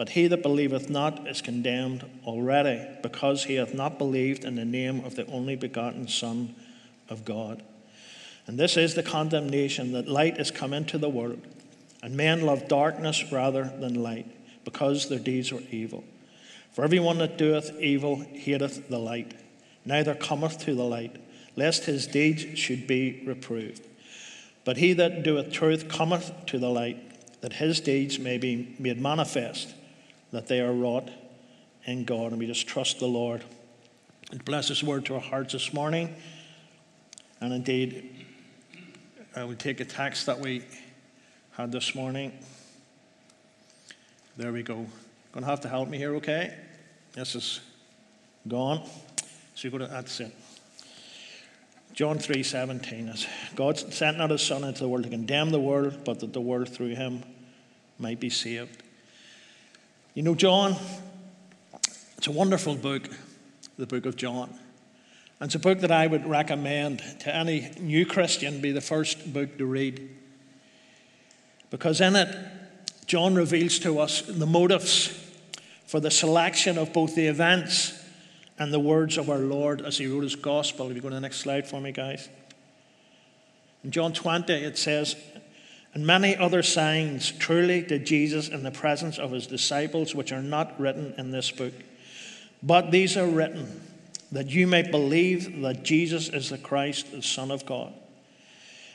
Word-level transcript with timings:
But 0.00 0.08
he 0.08 0.28
that 0.28 0.42
believeth 0.42 0.88
not 0.88 1.28
is 1.28 1.42
condemned 1.42 2.06
already, 2.24 2.80
because 3.02 3.44
he 3.44 3.56
hath 3.56 3.74
not 3.74 3.98
believed 3.98 4.46
in 4.46 4.54
the 4.54 4.64
name 4.64 5.04
of 5.04 5.14
the 5.14 5.26
only 5.26 5.56
begotten 5.56 6.08
Son 6.08 6.54
of 7.10 7.26
God. 7.26 7.62
And 8.46 8.58
this 8.58 8.78
is 8.78 8.94
the 8.94 9.02
condemnation 9.02 9.92
that 9.92 10.08
light 10.08 10.38
is 10.38 10.50
come 10.50 10.72
into 10.72 10.96
the 10.96 11.10
world, 11.10 11.46
and 12.02 12.16
men 12.16 12.40
love 12.40 12.66
darkness 12.66 13.30
rather 13.30 13.64
than 13.64 14.02
light, 14.02 14.24
because 14.64 15.10
their 15.10 15.18
deeds 15.18 15.52
were 15.52 15.60
evil. 15.70 16.02
For 16.72 16.82
everyone 16.82 17.18
that 17.18 17.36
doeth 17.36 17.78
evil 17.78 18.24
hateth 18.32 18.88
the 18.88 18.98
light, 18.98 19.34
neither 19.84 20.14
cometh 20.14 20.60
to 20.60 20.74
the 20.74 20.82
light, 20.82 21.16
lest 21.56 21.84
his 21.84 22.06
deeds 22.06 22.58
should 22.58 22.86
be 22.86 23.22
reproved. 23.26 23.86
But 24.64 24.78
he 24.78 24.94
that 24.94 25.22
doeth 25.22 25.52
truth 25.52 25.90
cometh 25.90 26.32
to 26.46 26.58
the 26.58 26.70
light, 26.70 27.42
that 27.42 27.52
his 27.52 27.80
deeds 27.80 28.18
may 28.18 28.38
be 28.38 28.74
made 28.78 28.98
manifest 28.98 29.74
that 30.32 30.46
they 30.46 30.60
are 30.60 30.72
wrought 30.72 31.08
in 31.84 32.04
God. 32.04 32.32
And 32.32 32.38
we 32.38 32.46
just 32.46 32.66
trust 32.66 32.98
the 32.98 33.06
Lord. 33.06 33.42
And 34.30 34.44
bless 34.44 34.68
His 34.68 34.82
word 34.82 35.06
to 35.06 35.14
our 35.14 35.20
hearts 35.20 35.52
this 35.52 35.72
morning. 35.72 36.14
And 37.40 37.52
indeed, 37.52 38.26
uh, 39.36 39.40
I 39.40 39.44
will 39.44 39.56
take 39.56 39.80
a 39.80 39.84
text 39.84 40.26
that 40.26 40.38
we 40.38 40.62
had 41.52 41.72
this 41.72 41.94
morning. 41.94 42.32
There 44.36 44.52
we 44.52 44.62
go. 44.62 44.86
Going 45.32 45.44
to 45.44 45.50
have 45.50 45.60
to 45.62 45.68
help 45.68 45.88
me 45.88 45.98
here, 45.98 46.14
okay? 46.16 46.54
This 47.12 47.34
is 47.34 47.60
gone. 48.46 48.82
So 49.54 49.68
you 49.68 49.70
go 49.70 49.78
to 49.78 49.86
that's 49.86 50.20
it. 50.20 50.34
John 51.92 52.18
3 52.18 52.42
17 52.42 53.08
is 53.08 53.26
God 53.56 53.78
sent 53.78 54.18
not 54.18 54.30
his 54.30 54.42
son 54.42 54.64
into 54.64 54.80
the 54.80 54.88
world 54.88 55.04
to 55.04 55.10
condemn 55.10 55.50
the 55.50 55.60
world, 55.60 55.98
but 56.04 56.20
that 56.20 56.32
the 56.32 56.40
world 56.40 56.68
through 56.68 56.94
him 56.94 57.22
might 57.98 58.20
be 58.20 58.30
saved. 58.30 58.82
You 60.12 60.24
know, 60.24 60.34
John, 60.34 60.74
it's 62.18 62.26
a 62.26 62.32
wonderful 62.32 62.74
book, 62.74 63.08
the 63.78 63.86
book 63.86 64.06
of 64.06 64.16
John. 64.16 64.50
And 65.38 65.46
it's 65.46 65.54
a 65.54 65.60
book 65.60 65.78
that 65.80 65.92
I 65.92 66.08
would 66.08 66.26
recommend 66.26 66.98
to 67.20 67.34
any 67.34 67.70
new 67.78 68.04
Christian 68.04 68.60
be 68.60 68.72
the 68.72 68.80
first 68.80 69.32
book 69.32 69.56
to 69.58 69.66
read. 69.66 70.10
Because 71.70 72.00
in 72.00 72.16
it, 72.16 72.36
John 73.06 73.36
reveals 73.36 73.78
to 73.80 74.00
us 74.00 74.22
the 74.22 74.46
motives 74.46 75.16
for 75.86 76.00
the 76.00 76.10
selection 76.10 76.76
of 76.76 76.92
both 76.92 77.14
the 77.14 77.28
events 77.28 77.96
and 78.58 78.72
the 78.72 78.80
words 78.80 79.16
of 79.16 79.30
our 79.30 79.38
Lord 79.38 79.80
as 79.80 79.98
he 79.98 80.08
wrote 80.08 80.24
his 80.24 80.34
gospel. 80.34 80.90
If 80.90 80.96
you 80.96 81.02
go 81.02 81.08
to 81.08 81.14
the 81.14 81.20
next 81.20 81.38
slide 81.38 81.68
for 81.68 81.80
me, 81.80 81.92
guys. 81.92 82.28
In 83.84 83.92
John 83.92 84.12
20, 84.12 84.52
it 84.52 84.76
says, 84.76 85.14
and 85.92 86.06
many 86.06 86.36
other 86.36 86.62
signs 86.62 87.32
truly 87.32 87.82
did 87.82 88.06
Jesus 88.06 88.48
in 88.48 88.62
the 88.62 88.70
presence 88.70 89.18
of 89.18 89.32
his 89.32 89.46
disciples, 89.46 90.14
which 90.14 90.32
are 90.32 90.42
not 90.42 90.78
written 90.80 91.14
in 91.18 91.32
this 91.32 91.50
book. 91.50 91.74
But 92.62 92.90
these 92.90 93.16
are 93.16 93.26
written 93.26 93.80
that 94.32 94.48
you 94.48 94.66
may 94.66 94.82
believe 94.82 95.60
that 95.62 95.82
Jesus 95.82 96.28
is 96.28 96.50
the 96.50 96.58
Christ, 96.58 97.10
the 97.10 97.22
Son 97.22 97.50
of 97.50 97.66
God, 97.66 97.92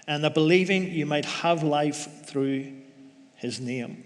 and 0.08 0.24
that 0.24 0.34
believing 0.34 0.92
you 0.92 1.06
might 1.06 1.26
have 1.26 1.64
life 1.64 2.26
through 2.26 2.72
his 3.36 3.60
name. 3.60 4.04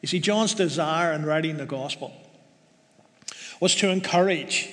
You 0.00 0.08
see, 0.08 0.18
John's 0.18 0.54
desire 0.54 1.12
in 1.12 1.24
writing 1.24 1.58
the 1.58 1.66
gospel 1.66 2.12
was 3.60 3.76
to 3.76 3.90
encourage, 3.90 4.70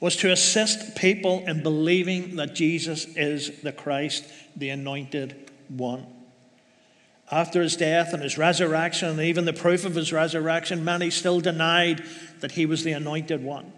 was 0.00 0.16
to 0.16 0.30
assist 0.30 0.94
people 0.94 1.44
in 1.46 1.62
believing 1.62 2.36
that 2.36 2.54
Jesus 2.54 3.04
is 3.16 3.60
the 3.60 3.72
Christ, 3.72 4.24
the 4.56 4.70
anointed 4.70 5.50
one. 5.68 6.06
After 7.34 7.62
his 7.62 7.74
death 7.74 8.12
and 8.12 8.22
his 8.22 8.38
resurrection, 8.38 9.08
and 9.08 9.20
even 9.20 9.44
the 9.44 9.52
proof 9.52 9.84
of 9.84 9.96
his 9.96 10.12
resurrection, 10.12 10.84
many 10.84 11.10
still 11.10 11.40
denied 11.40 12.04
that 12.38 12.52
he 12.52 12.64
was 12.64 12.84
the 12.84 12.92
anointed 12.92 13.42
one. 13.42 13.72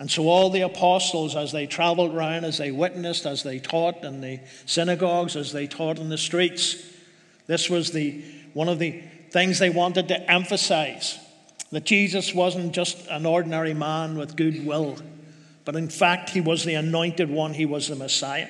And 0.00 0.10
so, 0.10 0.26
all 0.26 0.50
the 0.50 0.62
apostles, 0.62 1.36
as 1.36 1.52
they 1.52 1.68
traveled 1.68 2.12
around, 2.12 2.44
as 2.44 2.58
they 2.58 2.72
witnessed, 2.72 3.24
as 3.24 3.44
they 3.44 3.60
taught 3.60 4.02
in 4.02 4.20
the 4.20 4.40
synagogues, 4.64 5.36
as 5.36 5.52
they 5.52 5.68
taught 5.68 6.00
in 6.00 6.08
the 6.08 6.18
streets, 6.18 6.74
this 7.46 7.70
was 7.70 7.92
the, 7.92 8.24
one 8.52 8.68
of 8.68 8.80
the 8.80 9.00
things 9.30 9.60
they 9.60 9.70
wanted 9.70 10.08
to 10.08 10.28
emphasize 10.28 11.20
that 11.70 11.84
Jesus 11.84 12.34
wasn't 12.34 12.72
just 12.72 13.06
an 13.06 13.26
ordinary 13.26 13.74
man 13.74 14.18
with 14.18 14.34
good 14.34 14.66
will, 14.66 14.98
but 15.64 15.76
in 15.76 15.88
fact, 15.88 16.30
he 16.30 16.40
was 16.40 16.64
the 16.64 16.74
anointed 16.74 17.30
one, 17.30 17.54
he 17.54 17.64
was 17.64 17.86
the 17.86 17.94
Messiah. 17.94 18.48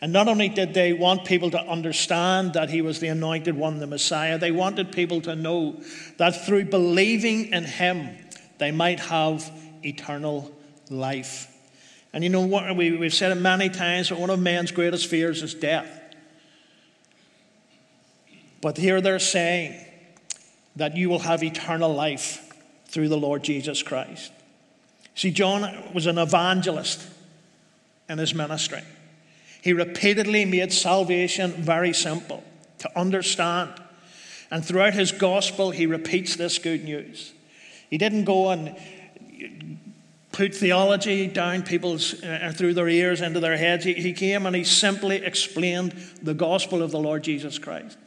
And 0.00 0.12
not 0.12 0.28
only 0.28 0.48
did 0.48 0.74
they 0.74 0.92
want 0.92 1.24
people 1.24 1.50
to 1.50 1.60
understand 1.60 2.52
that 2.52 2.70
he 2.70 2.82
was 2.82 3.00
the 3.00 3.08
anointed 3.08 3.56
one, 3.56 3.78
the 3.78 3.86
Messiah, 3.86 4.38
they 4.38 4.52
wanted 4.52 4.92
people 4.92 5.20
to 5.22 5.34
know 5.34 5.80
that 6.18 6.46
through 6.46 6.66
believing 6.66 7.52
in 7.52 7.64
him, 7.64 8.16
they 8.58 8.70
might 8.70 9.00
have 9.00 9.50
eternal 9.84 10.52
life. 10.88 11.52
And 12.12 12.22
you 12.22 12.30
know 12.30 12.46
what? 12.46 12.76
We, 12.76 12.96
we've 12.96 13.14
said 13.14 13.32
it 13.32 13.40
many 13.40 13.68
times, 13.68 14.08
but 14.08 14.18
one 14.18 14.30
of 14.30 14.38
man's 14.38 14.70
greatest 14.70 15.08
fears 15.08 15.42
is 15.42 15.54
death. 15.54 15.88
But 18.60 18.76
here 18.76 19.00
they're 19.00 19.18
saying 19.18 19.84
that 20.76 20.96
you 20.96 21.08
will 21.08 21.20
have 21.20 21.42
eternal 21.42 21.92
life 21.92 22.52
through 22.86 23.08
the 23.08 23.16
Lord 23.16 23.42
Jesus 23.42 23.82
Christ. 23.82 24.32
See, 25.14 25.32
John 25.32 25.92
was 25.92 26.06
an 26.06 26.18
evangelist 26.18 27.06
in 28.08 28.18
his 28.18 28.34
ministry. 28.34 28.82
He 29.62 29.72
repeatedly 29.72 30.44
made 30.44 30.72
salvation 30.72 31.52
very 31.52 31.92
simple 31.92 32.44
to 32.78 32.98
understand. 32.98 33.70
And 34.50 34.64
throughout 34.64 34.94
his 34.94 35.12
gospel, 35.12 35.70
he 35.70 35.86
repeats 35.86 36.36
this 36.36 36.58
good 36.58 36.84
news. 36.84 37.32
He 37.90 37.98
didn't 37.98 38.24
go 38.24 38.50
and 38.50 38.76
put 40.32 40.54
theology 40.54 41.26
down 41.26 41.62
people's 41.62 42.22
uh, 42.22 42.52
through 42.54 42.74
their 42.74 42.88
ears 42.88 43.20
into 43.20 43.40
their 43.40 43.56
heads. 43.56 43.84
He, 43.84 43.94
he 43.94 44.12
came 44.12 44.46
and 44.46 44.54
he 44.54 44.64
simply 44.64 45.16
explained 45.16 45.92
the 46.22 46.34
gospel 46.34 46.82
of 46.82 46.90
the 46.90 46.98
Lord 46.98 47.24
Jesus 47.24 47.58
Christ. 47.58 47.98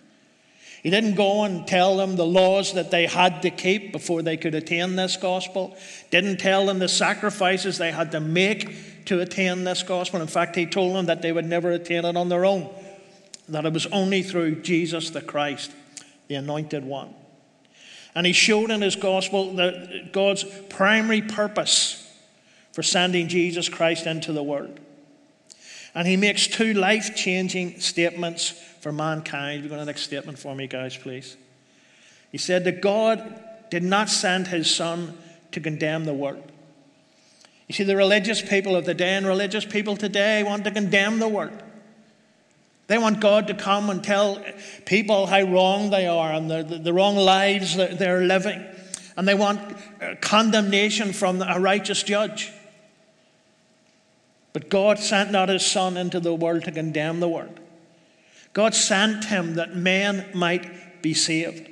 He 0.82 0.90
didn't 0.90 1.16
go 1.16 1.44
and 1.44 1.68
tell 1.68 1.98
them 1.98 2.16
the 2.16 2.26
laws 2.26 2.74
that 2.74 2.90
they 2.90 3.06
had 3.06 3.44
to 3.44 3.52
keep 3.52 3.92
before 3.92 4.24
they 4.24 4.38
could 4.38 4.56
attain 4.56 4.96
this 4.96 5.16
gospel. 5.16 5.78
Didn't 6.10 6.38
tell 6.38 6.66
them 6.66 6.80
the 6.80 6.88
sacrifices 6.88 7.78
they 7.78 7.92
had 7.92 8.12
to 8.12 8.20
make 8.20 8.76
to 9.06 9.20
attain 9.22 9.64
this 9.64 9.84
gospel. 9.84 10.22
In 10.22 10.28
fact, 10.28 10.56
he 10.56 10.66
told 10.66 10.96
them 10.96 11.06
that 11.08 11.22
they 11.22 11.32
would 11.32 11.46
never 11.46 11.72
attain 11.72 12.06
it 12.06 12.18
on 12.18 12.30
their 12.30 12.46
own, 12.46 12.70
that 13.50 13.66
it 13.66 13.74
was 13.74 13.86
only 13.88 14.24
through 14.24 14.62
Jesus 14.62 15.10
the 15.10 15.22
Christ, 15.22 15.72
the 16.28 16.36
anointed 16.36 16.84
one. 16.86 17.14
And 18.14 18.26
he 18.26 18.34
showed 18.34 18.72
in 18.72 18.82
his 18.82 18.96
gospel 18.96 19.54
that 19.56 20.12
God's 20.12 20.44
primary 20.70 21.22
purpose 21.22 21.98
for 22.74 22.84
sending 22.84 23.28
Jesus 23.28 23.70
Christ 23.70 24.06
into 24.06 24.34
the 24.34 24.44
world. 24.44 24.80
And 25.94 26.08
he 26.08 26.18
makes 26.18 26.48
two 26.48 26.74
life 26.74 27.16
changing 27.16 27.80
statements 27.80 28.50
for 28.82 28.92
mankind. 28.92 29.62
We've 29.62 29.72
got 29.72 29.78
the 29.78 29.86
next 29.86 30.02
statement 30.02 30.40
for 30.40 30.56
me, 30.56 30.68
guys, 30.68 30.96
please. 30.96 31.36
He 32.32 32.38
said 32.38 32.64
that 32.64 32.82
God 32.82 33.42
did 33.70 33.84
not 33.84 34.10
send 34.10 34.48
his 34.48 34.74
son 34.74 35.18
to 35.52 35.60
condemn 35.60 36.06
the 36.06 36.14
world. 36.14 36.51
You 37.72 37.76
see, 37.76 37.84
the 37.86 37.96
religious 37.96 38.42
people 38.42 38.76
of 38.76 38.84
the 38.84 38.94
day 38.94 39.14
and 39.16 39.26
religious 39.26 39.64
people 39.64 39.96
today 39.96 40.44
want 40.44 40.66
to 40.66 40.72
condemn 40.72 41.20
the 41.20 41.28
world. 41.30 41.58
They 42.88 42.98
want 42.98 43.22
God 43.22 43.48
to 43.48 43.54
come 43.54 43.90
and 43.90 44.04
tell 44.04 44.44
people 44.86 45.26
how 45.26 45.44
wrong 45.44 45.90
they 45.90 46.06
are 46.06 46.34
and 46.34 46.52
the, 46.52 46.64
the, 46.64 46.80
the 46.80 46.92
wrong 46.92 47.16
lives 47.16 47.78
that 47.78 47.98
they're 47.98 48.26
living. 48.26 48.62
And 49.16 49.26
they 49.26 49.36
want 49.36 49.62
uh, 50.02 50.16
condemnation 50.20 51.14
from 51.14 51.42
a 51.42 51.62
righteous 51.62 52.04
judge. 52.04 52.52
But 54.52 54.68
God 54.68 55.00
sent 55.00 55.32
not 55.32 55.48
his 55.48 55.66
Son 55.66 55.96
into 55.96 56.20
the 56.20 56.34
world 56.34 56.66
to 56.66 56.74
condemn 56.74 57.22
the 57.22 57.30
world. 57.30 57.58
God 58.52 58.76
sent 58.76 59.24
him 59.24 59.56
that 59.56 59.78
men 59.78 60.26
might 60.34 61.02
be 61.02 61.14
saved. 61.14 61.70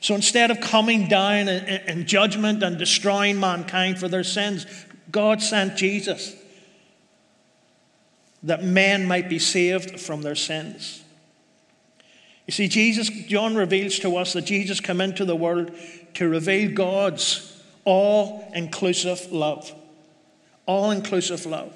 So 0.00 0.16
instead 0.16 0.50
of 0.50 0.60
coming 0.60 1.06
down 1.06 1.46
in 1.48 2.06
judgment 2.06 2.64
and 2.64 2.76
destroying 2.78 3.38
mankind 3.38 4.00
for 4.00 4.08
their 4.08 4.24
sins, 4.24 4.66
God 5.10 5.42
sent 5.42 5.76
Jesus 5.76 6.36
that 8.42 8.64
men 8.64 9.06
might 9.06 9.28
be 9.28 9.38
saved 9.38 10.00
from 10.00 10.22
their 10.22 10.34
sins. 10.34 11.02
You 12.46 12.52
see, 12.52 12.68
Jesus, 12.68 13.08
John 13.08 13.54
reveals 13.54 13.98
to 14.00 14.16
us 14.16 14.32
that 14.32 14.46
Jesus 14.46 14.80
came 14.80 15.00
into 15.00 15.24
the 15.24 15.36
world 15.36 15.72
to 16.14 16.28
reveal 16.28 16.72
God's 16.72 17.62
all 17.84 18.50
inclusive 18.54 19.30
love. 19.30 19.72
All 20.66 20.90
inclusive 20.90 21.46
love. 21.46 21.72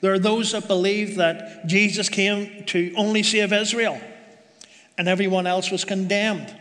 There 0.00 0.12
are 0.12 0.18
those 0.18 0.52
that 0.52 0.66
believe 0.66 1.16
that 1.16 1.66
Jesus 1.66 2.08
came 2.08 2.64
to 2.66 2.92
only 2.96 3.22
save 3.22 3.52
Israel 3.52 4.00
and 4.98 5.08
everyone 5.08 5.46
else 5.46 5.70
was 5.70 5.84
condemned. 5.84 6.54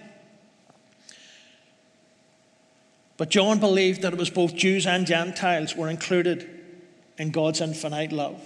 But 3.21 3.29
John 3.29 3.59
believed 3.59 4.01
that 4.01 4.13
it 4.13 4.18
was 4.18 4.31
both 4.31 4.56
Jews 4.56 4.88
and 4.88 5.06
Gentiles 5.06 5.75
were 5.75 5.91
included 5.91 6.50
in 7.19 7.29
God's 7.29 7.62
infinite 7.62 8.12
love. 8.12 8.41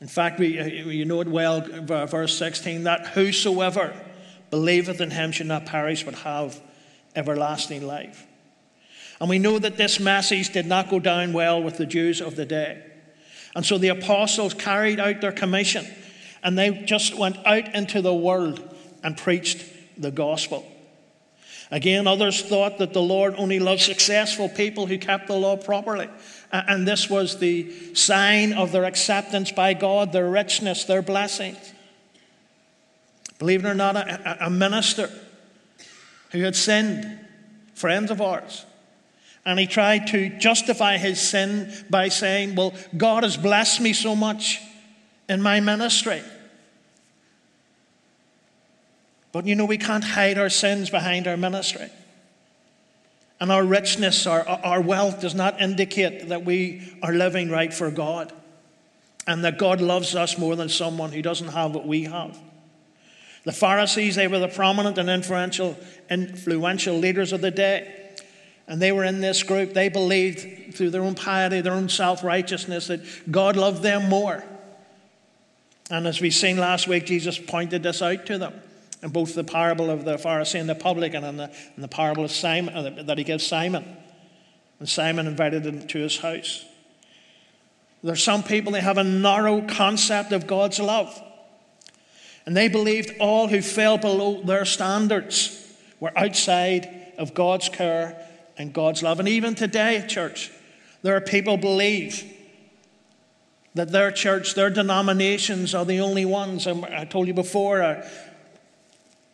In 0.00 0.08
fact, 0.08 0.40
we, 0.40 0.58
uh, 0.58 0.64
you 0.64 1.04
know 1.04 1.20
it 1.20 1.28
well, 1.28 1.60
verse 1.60 2.36
16, 2.36 2.82
that 2.82 3.06
whosoever 3.06 3.94
believeth 4.50 5.00
in 5.00 5.12
him 5.12 5.30
should 5.30 5.46
not 5.46 5.66
perish 5.66 6.02
but 6.02 6.16
have 6.16 6.60
everlasting 7.14 7.86
life. 7.86 8.26
And 9.20 9.30
we 9.30 9.38
know 9.38 9.60
that 9.60 9.76
this 9.76 10.00
message 10.00 10.52
did 10.52 10.66
not 10.66 10.90
go 10.90 10.98
down 10.98 11.32
well 11.32 11.62
with 11.62 11.76
the 11.76 11.86
Jews 11.86 12.20
of 12.20 12.34
the 12.34 12.46
day. 12.46 12.84
And 13.54 13.64
so 13.64 13.78
the 13.78 13.90
apostles 13.90 14.52
carried 14.52 14.98
out 14.98 15.20
their 15.20 15.30
commission 15.30 15.86
and 16.42 16.58
they 16.58 16.70
just 16.70 17.16
went 17.16 17.36
out 17.46 17.72
into 17.72 18.02
the 18.02 18.12
world 18.12 18.76
and 19.04 19.16
preached 19.16 19.64
the 19.96 20.10
gospel. 20.10 20.66
Again, 21.70 22.06
others 22.06 22.42
thought 22.42 22.78
that 22.78 22.92
the 22.92 23.02
Lord 23.02 23.34
only 23.36 23.60
loved 23.60 23.82
successful 23.82 24.48
people 24.48 24.86
who 24.86 24.98
kept 24.98 25.28
the 25.28 25.36
law 25.36 25.56
properly. 25.56 26.08
And 26.52 26.86
this 26.86 27.08
was 27.08 27.38
the 27.38 27.94
sign 27.94 28.52
of 28.52 28.72
their 28.72 28.84
acceptance 28.84 29.52
by 29.52 29.74
God, 29.74 30.12
their 30.12 30.28
richness, 30.28 30.84
their 30.84 31.02
blessings. 31.02 31.72
Believe 33.38 33.64
it 33.64 33.68
or 33.68 33.74
not, 33.74 33.96
a, 33.96 34.46
a 34.46 34.50
minister 34.50 35.10
who 36.32 36.40
had 36.42 36.56
sinned, 36.56 37.18
friends 37.74 38.10
of 38.10 38.20
ours, 38.20 38.66
and 39.46 39.58
he 39.58 39.66
tried 39.66 40.08
to 40.08 40.28
justify 40.38 40.98
his 40.98 41.20
sin 41.20 41.72
by 41.88 42.08
saying, 42.08 42.54
Well, 42.54 42.74
God 42.96 43.22
has 43.22 43.36
blessed 43.36 43.80
me 43.80 43.92
so 43.92 44.14
much 44.14 44.60
in 45.28 45.40
my 45.40 45.60
ministry. 45.60 46.22
But 49.32 49.46
you 49.46 49.54
know, 49.54 49.64
we 49.64 49.78
can't 49.78 50.04
hide 50.04 50.38
our 50.38 50.50
sins 50.50 50.90
behind 50.90 51.26
our 51.26 51.36
ministry. 51.36 51.88
And 53.40 53.50
our 53.50 53.64
richness, 53.64 54.26
our, 54.26 54.46
our 54.46 54.80
wealth 54.80 55.20
does 55.20 55.34
not 55.34 55.60
indicate 55.60 56.28
that 56.28 56.44
we 56.44 56.92
are 57.02 57.12
living 57.12 57.48
right 57.48 57.72
for 57.72 57.90
God 57.90 58.32
and 59.26 59.44
that 59.44 59.58
God 59.58 59.80
loves 59.80 60.14
us 60.14 60.36
more 60.36 60.56
than 60.56 60.68
someone 60.68 61.12
who 61.12 61.22
doesn't 61.22 61.48
have 61.48 61.74
what 61.74 61.86
we 61.86 62.04
have. 62.04 62.38
The 63.44 63.52
Pharisees, 63.52 64.16
they 64.16 64.28
were 64.28 64.38
the 64.38 64.48
prominent 64.48 64.98
and 64.98 65.08
influential, 65.08 65.78
influential 66.10 66.98
leaders 66.98 67.32
of 67.32 67.40
the 67.40 67.50
day. 67.50 67.96
And 68.66 68.80
they 68.80 68.92
were 68.92 69.04
in 69.04 69.20
this 69.20 69.42
group. 69.42 69.72
They 69.72 69.88
believed 69.88 70.74
through 70.74 70.90
their 70.90 71.02
own 71.02 71.14
piety, 71.14 71.60
their 71.60 71.72
own 71.72 71.88
self 71.88 72.22
righteousness, 72.22 72.88
that 72.88 73.00
God 73.32 73.56
loved 73.56 73.82
them 73.82 74.08
more. 74.08 74.44
And 75.90 76.06
as 76.06 76.20
we 76.20 76.30
seen 76.30 76.58
last 76.58 76.86
week, 76.86 77.06
Jesus 77.06 77.38
pointed 77.38 77.82
this 77.82 78.02
out 78.02 78.26
to 78.26 78.38
them 78.38 78.60
in 79.02 79.10
both 79.10 79.34
the 79.34 79.44
parable 79.44 79.90
of 79.90 80.04
the 80.04 80.16
Pharisee 80.16 80.60
and 80.60 80.68
the 80.68 80.74
publican 80.74 81.24
and 81.24 81.38
the, 81.38 81.50
the 81.78 81.88
parable 81.88 82.24
of 82.24 82.30
Simon 82.30 82.74
uh, 82.74 83.02
that 83.04 83.18
he 83.18 83.24
gives 83.24 83.46
Simon. 83.46 83.96
And 84.78 84.88
Simon 84.88 85.26
invited 85.26 85.64
him 85.64 85.86
to 85.88 85.98
his 85.98 86.18
house. 86.18 86.64
There's 88.02 88.22
some 88.22 88.42
people, 88.42 88.72
they 88.72 88.80
have 88.80 88.98
a 88.98 89.04
narrow 89.04 89.62
concept 89.62 90.32
of 90.32 90.46
God's 90.46 90.78
love. 90.78 91.22
And 92.46 92.56
they 92.56 92.68
believed 92.68 93.12
all 93.20 93.48
who 93.48 93.60
fell 93.60 93.98
below 93.98 94.42
their 94.42 94.64
standards 94.64 95.56
were 96.00 96.16
outside 96.16 97.12
of 97.18 97.34
God's 97.34 97.68
care 97.68 98.26
and 98.56 98.72
God's 98.72 99.02
love. 99.02 99.20
And 99.20 99.28
even 99.28 99.54
today, 99.54 100.04
church, 100.08 100.50
there 101.02 101.14
are 101.14 101.20
people 101.20 101.56
believe 101.58 102.24
that 103.74 103.92
their 103.92 104.10
church, 104.10 104.54
their 104.54 104.70
denominations 104.70 105.74
are 105.74 105.84
the 105.84 106.00
only 106.00 106.24
ones. 106.24 106.66
I 106.66 107.04
told 107.04 107.28
you 107.28 107.34
before, 107.34 107.82
uh, 107.82 108.08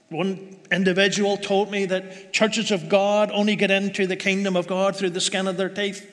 one 0.09 0.57
individual 0.71 1.37
told 1.37 1.71
me 1.71 1.87
that 1.87 2.33
churches 2.33 2.71
of 2.71 2.89
God 2.89 3.31
only 3.33 3.57
get 3.57 3.71
into 3.71 4.07
the 4.07 4.17
kingdom 4.17 4.57
of 4.57 4.67
God 4.67 4.97
through 4.97 5.11
the 5.11 5.21
skin 5.21 5.49
of 5.49 5.57
their 5.57 5.69
teeth. 5.69 6.09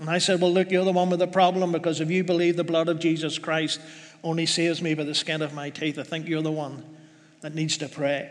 And 0.00 0.08
I 0.08 0.18
said, 0.18 0.40
Well, 0.40 0.52
look, 0.52 0.70
you're 0.70 0.84
the 0.84 0.92
one 0.92 1.10
with 1.10 1.18
the 1.18 1.26
problem 1.26 1.72
because 1.72 2.00
if 2.00 2.10
you 2.10 2.22
believe 2.22 2.56
the 2.56 2.64
blood 2.64 2.88
of 2.88 3.00
Jesus 3.00 3.38
Christ 3.38 3.80
only 4.22 4.46
saves 4.46 4.80
me 4.80 4.94
by 4.94 5.04
the 5.04 5.14
skin 5.14 5.42
of 5.42 5.54
my 5.54 5.70
teeth, 5.70 5.98
I 5.98 6.02
think 6.02 6.28
you're 6.28 6.42
the 6.42 6.52
one 6.52 6.84
that 7.40 7.54
needs 7.54 7.78
to 7.78 7.88
pray. 7.88 8.30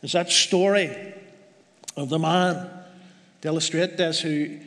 There's 0.00 0.12
that 0.12 0.30
story 0.30 1.14
of 1.96 2.08
the 2.08 2.18
man 2.18 2.70
to 3.40 3.48
illustrate 3.48 3.96
this 3.96 4.20
who 4.20 4.58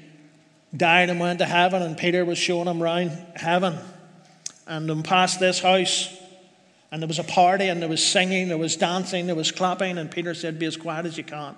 died 0.75 1.09
and 1.09 1.19
went 1.19 1.39
to 1.39 1.45
heaven, 1.45 1.81
and 1.81 1.97
Peter 1.97 2.25
was 2.25 2.37
showing 2.37 2.67
him 2.67 2.81
around 2.81 3.09
heaven 3.35 3.77
and 4.67 4.89
then 4.89 5.03
past 5.03 5.39
this 5.39 5.59
house. 5.59 6.17
And 6.91 7.01
there 7.01 7.07
was 7.07 7.19
a 7.19 7.23
party, 7.23 7.67
and 7.67 7.81
there 7.81 7.89
was 7.89 8.05
singing, 8.05 8.49
there 8.49 8.57
was 8.57 8.75
dancing, 8.75 9.27
there 9.27 9.35
was 9.35 9.51
clapping, 9.51 9.97
and 9.97 10.11
Peter 10.11 10.33
said, 10.33 10.59
Be 10.59 10.65
as 10.65 10.75
quiet 10.75 11.05
as 11.05 11.17
you 11.17 11.23
can. 11.23 11.55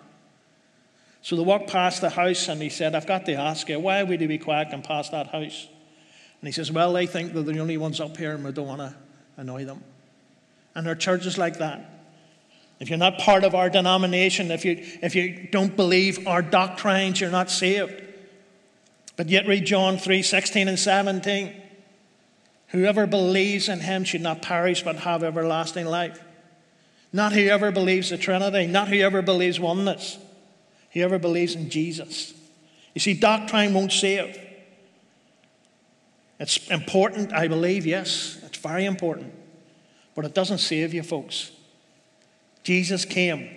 So 1.23 1.37
they 1.37 1.41
walked 1.43 1.69
past 1.69 2.01
the 2.01 2.09
house, 2.09 2.49
and 2.49 2.61
he 2.61 2.69
said, 2.69 2.93
I've 2.93 3.07
got 3.07 3.25
to 3.25 3.33
ask 3.33 3.69
you, 3.69 3.79
why 3.79 4.03
would 4.03 4.19
you 4.19 4.27
be 4.27 4.37
quiet 4.37 4.67
and 4.71 4.83
pass 4.83 5.09
that 5.09 5.27
house? 5.27 5.67
And 6.41 6.47
he 6.47 6.51
says, 6.51 6.71
Well, 6.71 6.91
they 6.91 7.07
think 7.07 7.33
they're 7.33 7.41
the 7.41 7.59
only 7.59 7.77
ones 7.77 8.01
up 8.01 8.17
here, 8.17 8.35
and 8.35 8.43
we 8.43 8.51
don't 8.51 8.67
want 8.67 8.81
to 8.81 8.93
annoy 9.37 9.63
them. 9.63 9.81
And 10.75 10.85
there 10.85 10.91
are 10.91 10.97
churches 10.97 11.37
like 11.37 11.59
that. 11.59 11.89
If 12.81 12.89
you're 12.89 12.99
not 12.99 13.17
part 13.17 13.45
of 13.45 13.55
our 13.55 13.69
denomination, 13.69 14.51
if 14.51 14.65
you, 14.65 14.77
if 15.01 15.15
you 15.15 15.47
don't 15.51 15.77
believe 15.77 16.27
our 16.27 16.41
doctrines, 16.41 17.21
you're 17.21 17.31
not 17.31 17.49
saved. 17.49 18.03
But 19.15 19.29
yet 19.29 19.47
read 19.47 19.65
John 19.65 19.97
3 19.97 20.21
16 20.21 20.67
and 20.67 20.77
17. 20.77 21.61
Whoever 22.73 23.05
believes 23.05 23.69
in 23.69 23.79
him 23.79 24.03
should 24.03 24.21
not 24.21 24.41
perish 24.41 24.83
but 24.83 24.97
have 24.97 25.23
everlasting 25.23 25.85
life. 25.85 26.21
Not 27.13 27.31
whoever 27.31 27.71
believes 27.71 28.09
the 28.09 28.17
Trinity, 28.17 28.65
not 28.65 28.87
whoever 28.87 29.21
believes 29.21 29.59
oneness, 29.59 30.17
whoever 30.91 31.19
believes 31.19 31.53
in 31.53 31.69
Jesus. 31.69 32.33
You 32.95 32.99
see, 32.99 33.13
doctrine 33.13 33.75
won't 33.75 33.91
save. 33.91 34.39
It's 36.39 36.67
important, 36.69 37.31
I 37.31 37.47
believe, 37.47 37.85
yes, 37.85 38.39
it's 38.43 38.57
very 38.57 38.85
important, 38.85 39.31
but 40.15 40.25
it 40.25 40.33
doesn't 40.33 40.57
save 40.57 40.95
you, 40.95 41.03
folks. 41.03 41.51
Jesus 42.63 43.05
came 43.05 43.49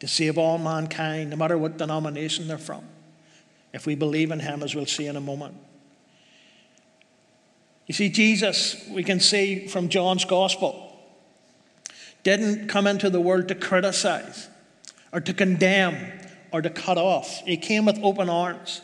to 0.00 0.08
save 0.08 0.36
all 0.36 0.58
mankind, 0.58 1.30
no 1.30 1.36
matter 1.36 1.56
what 1.56 1.76
denomination 1.78 2.48
they're 2.48 2.58
from, 2.58 2.84
if 3.72 3.86
we 3.86 3.94
believe 3.94 4.32
in 4.32 4.40
him, 4.40 4.64
as 4.64 4.74
we'll 4.74 4.84
see 4.84 5.06
in 5.06 5.14
a 5.14 5.20
moment. 5.20 5.54
You 7.88 7.94
see, 7.94 8.10
Jesus, 8.10 8.86
we 8.90 9.02
can 9.02 9.18
see 9.18 9.66
from 9.66 9.88
John's 9.88 10.26
Gospel, 10.26 10.84
didn't 12.22 12.68
come 12.68 12.86
into 12.86 13.08
the 13.08 13.20
world 13.20 13.48
to 13.48 13.54
criticize 13.54 14.48
or 15.12 15.20
to 15.20 15.32
condemn 15.32 16.12
or 16.52 16.60
to 16.60 16.68
cut 16.68 16.98
off. 16.98 17.40
He 17.46 17.56
came 17.56 17.86
with 17.86 17.98
open 18.02 18.28
arms. 18.28 18.82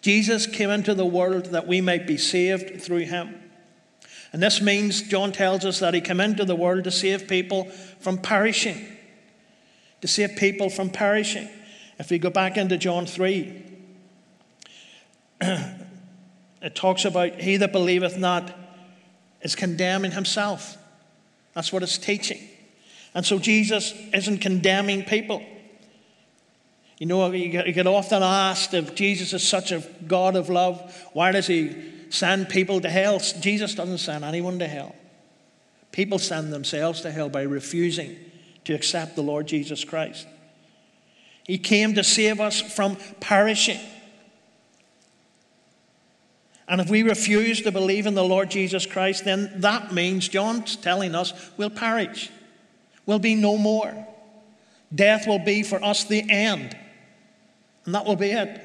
Jesus 0.00 0.46
came 0.48 0.70
into 0.70 0.94
the 0.94 1.06
world 1.06 1.46
that 1.46 1.68
we 1.68 1.80
might 1.80 2.08
be 2.08 2.16
saved 2.16 2.82
through 2.82 3.04
him. 3.04 3.40
And 4.32 4.42
this 4.42 4.60
means, 4.60 5.02
John 5.02 5.30
tells 5.30 5.64
us, 5.64 5.78
that 5.78 5.94
he 5.94 6.00
came 6.00 6.20
into 6.20 6.44
the 6.44 6.56
world 6.56 6.84
to 6.84 6.90
save 6.90 7.28
people 7.28 7.66
from 8.00 8.18
perishing. 8.18 8.84
To 10.00 10.08
save 10.08 10.36
people 10.36 10.70
from 10.70 10.90
perishing. 10.90 11.48
If 12.00 12.10
we 12.10 12.18
go 12.18 12.30
back 12.30 12.56
into 12.56 12.76
John 12.78 13.06
3, 13.06 13.62
it 16.62 16.74
talks 16.74 17.04
about 17.04 17.40
he 17.40 17.56
that 17.58 17.72
believeth 17.72 18.16
not 18.16 18.56
is 19.42 19.54
condemning 19.54 20.12
himself. 20.12 20.76
That's 21.54 21.72
what 21.72 21.82
it's 21.82 21.98
teaching. 21.98 22.40
And 23.14 23.26
so 23.26 23.38
Jesus 23.38 23.92
isn't 24.14 24.38
condemning 24.38 25.04
people. 25.04 25.42
You 26.98 27.06
know, 27.06 27.30
you 27.32 27.72
get 27.72 27.86
often 27.86 28.22
asked 28.22 28.74
if 28.74 28.94
Jesus 28.94 29.32
is 29.32 29.46
such 29.46 29.72
a 29.72 29.82
God 30.06 30.36
of 30.36 30.48
love, 30.48 31.08
why 31.12 31.32
does 31.32 31.48
he 31.48 31.74
send 32.10 32.48
people 32.48 32.80
to 32.80 32.88
hell? 32.88 33.18
Jesus 33.18 33.74
doesn't 33.74 33.98
send 33.98 34.24
anyone 34.24 34.60
to 34.60 34.68
hell. 34.68 34.94
People 35.90 36.18
send 36.18 36.52
themselves 36.52 37.00
to 37.00 37.10
hell 37.10 37.28
by 37.28 37.42
refusing 37.42 38.16
to 38.64 38.74
accept 38.74 39.16
the 39.16 39.22
Lord 39.22 39.48
Jesus 39.48 39.84
Christ. 39.84 40.26
He 41.44 41.58
came 41.58 41.94
to 41.94 42.04
save 42.04 42.40
us 42.40 42.60
from 42.60 42.96
perishing. 43.18 43.80
And 46.72 46.80
if 46.80 46.88
we 46.88 47.02
refuse 47.02 47.60
to 47.60 47.70
believe 47.70 48.06
in 48.06 48.14
the 48.14 48.24
Lord 48.24 48.50
Jesus 48.50 48.86
Christ, 48.86 49.26
then 49.26 49.52
that 49.56 49.92
means 49.92 50.26
John's 50.26 50.74
telling 50.74 51.14
us 51.14 51.34
we'll 51.58 51.68
perish. 51.68 52.30
We'll 53.04 53.18
be 53.18 53.34
no 53.34 53.58
more. 53.58 54.06
Death 54.94 55.26
will 55.26 55.38
be 55.38 55.64
for 55.64 55.84
us 55.84 56.04
the 56.04 56.24
end. 56.30 56.74
And 57.84 57.94
that 57.94 58.06
will 58.06 58.16
be 58.16 58.30
it. 58.30 58.58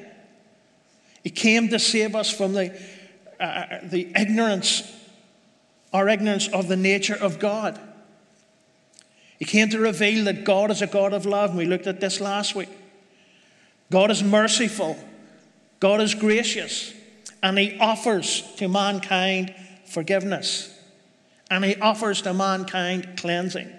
He 1.22 1.28
came 1.28 1.68
to 1.68 1.78
save 1.78 2.14
us 2.16 2.30
from 2.30 2.54
the, 2.54 2.72
uh, 3.38 3.42
uh 3.42 3.78
the 3.82 4.10
ignorance, 4.16 4.90
our 5.92 6.08
ignorance 6.08 6.48
of 6.48 6.66
the 6.66 6.76
nature 6.76 7.16
of 7.20 7.38
God. 7.38 7.78
He 9.38 9.44
came 9.44 9.68
to 9.68 9.78
reveal 9.78 10.24
that 10.24 10.44
God 10.44 10.70
is 10.70 10.80
a 10.80 10.86
God 10.86 11.12
of 11.12 11.26
love, 11.26 11.50
and 11.50 11.58
we 11.58 11.66
looked 11.66 11.86
at 11.86 12.00
this 12.00 12.22
last 12.22 12.54
week. 12.54 12.70
God 13.90 14.10
is 14.10 14.22
merciful, 14.22 14.96
God 15.78 16.00
is 16.00 16.14
gracious, 16.14 16.94
and 17.42 17.58
He 17.58 17.78
offers 17.78 18.42
to 18.56 18.68
mankind 18.68 19.54
forgiveness, 19.86 20.74
and 21.50 21.64
He 21.64 21.76
offers 21.76 22.22
to 22.22 22.34
mankind 22.34 23.16
cleansing. 23.16 23.72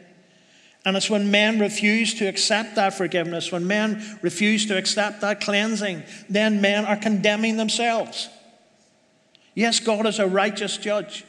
And 0.85 0.95
it's 0.95 1.09
when 1.09 1.29
men 1.29 1.59
refuse 1.59 2.13
to 2.15 2.27
accept 2.27 2.75
that 2.75 2.93
forgiveness, 2.93 3.51
when 3.51 3.67
men 3.67 4.19
refuse 4.21 4.65
to 4.67 4.77
accept 4.77 5.21
that 5.21 5.41
cleansing, 5.41 6.03
then 6.29 6.61
men 6.61 6.85
are 6.85 6.95
condemning 6.95 7.57
themselves. 7.57 8.29
Yes, 9.55 9.79
God 9.81 10.05
is 10.05 10.19
a 10.19 10.27
righteous 10.27 10.77
judge, 10.77 11.25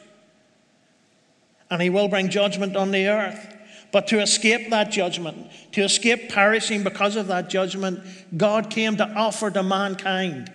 and 1.69 1.81
He 1.81 1.89
will 1.89 2.07
bring 2.07 2.29
judgment 2.29 2.77
on 2.77 2.91
the 2.91 3.07
earth. 3.07 3.57
But 3.91 4.07
to 4.07 4.21
escape 4.21 4.69
that 4.69 4.89
judgment, 4.89 5.51
to 5.73 5.81
escape 5.81 6.29
perishing 6.29 6.83
because 6.83 7.17
of 7.17 7.27
that 7.27 7.49
judgment, 7.49 7.99
God 8.37 8.69
came 8.69 8.95
to 8.95 9.05
offer 9.05 9.51
to 9.51 9.63
mankind 9.63 10.49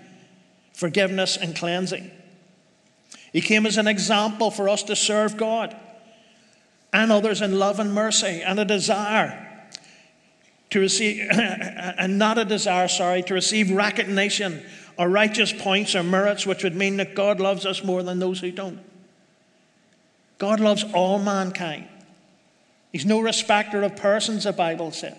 forgiveness 0.77 1.39
and 1.39 1.57
cleansing. 1.57 2.11
He 3.33 3.41
came 3.41 3.65
as 3.65 3.79
an 3.79 3.89
example 3.89 4.51
for 4.51 4.69
us 4.69 4.83
to 4.85 4.95
serve 4.95 5.39
God 5.39 5.75
and 6.93 7.11
others 7.11 7.41
in 7.41 7.59
love 7.59 7.81
and 7.81 7.95
mercy 7.95 8.43
and 8.43 8.61
a 8.61 8.65
desire 8.65 9.43
to 10.71 10.79
receive, 10.79 11.27
and 11.31 12.19
not 12.19 12.37
a 12.37 12.45
desire, 12.45 12.89
sorry, 12.89 13.23
to 13.23 13.35
receive 13.35 13.71
recognition 13.71 14.63
or 14.99 15.09
righteous 15.09 15.51
points 15.51 15.95
or 15.95 16.03
merits, 16.03 16.47
which 16.47 16.63
would 16.63 16.77
mean 16.77 16.99
that 16.99 17.15
God 17.15 17.41
loves 17.41 17.65
us 17.65 17.83
more 17.83 18.03
than 18.03 18.19
those 18.19 18.41
who 18.41 18.53
don't. 18.53 18.81
God 20.37 20.61
loves 20.61 20.85
all 20.93 21.19
mankind. 21.19 21.89
He's 22.93 23.07
no 23.07 23.21
respecter 23.21 23.83
of 23.83 23.97
persons, 23.97 24.45
the 24.45 24.53
Bible 24.53 24.91
says. 24.91 25.17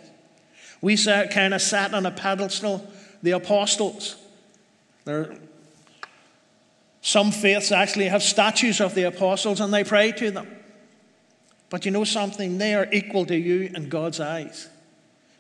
We 0.82 0.98
kind 0.98 1.56
of 1.56 1.62
sat 1.64 1.96
on 1.96 2.06
a 2.06 2.12
pedestal, 2.12 2.88
the 3.24 3.32
apostles. 3.32 4.18
There, 5.08 5.38
some 7.00 7.32
faiths 7.32 7.72
actually 7.72 8.10
have 8.10 8.22
statues 8.22 8.82
of 8.82 8.94
the 8.94 9.04
apostles 9.04 9.62
and 9.62 9.74
they 9.74 9.86
pray 9.86 10.12
to 10.12 10.32
them. 10.32 10.48
But 11.70 11.86
you 11.86 11.92
know 11.92 12.04
something? 12.04 12.58
They 12.58 12.76
are 12.76 12.88
equal 12.92 13.26
to 13.28 13.36
you 13.36 13.72
in 13.74 13.88
God's 13.88 14.20
eyes. 14.20 14.68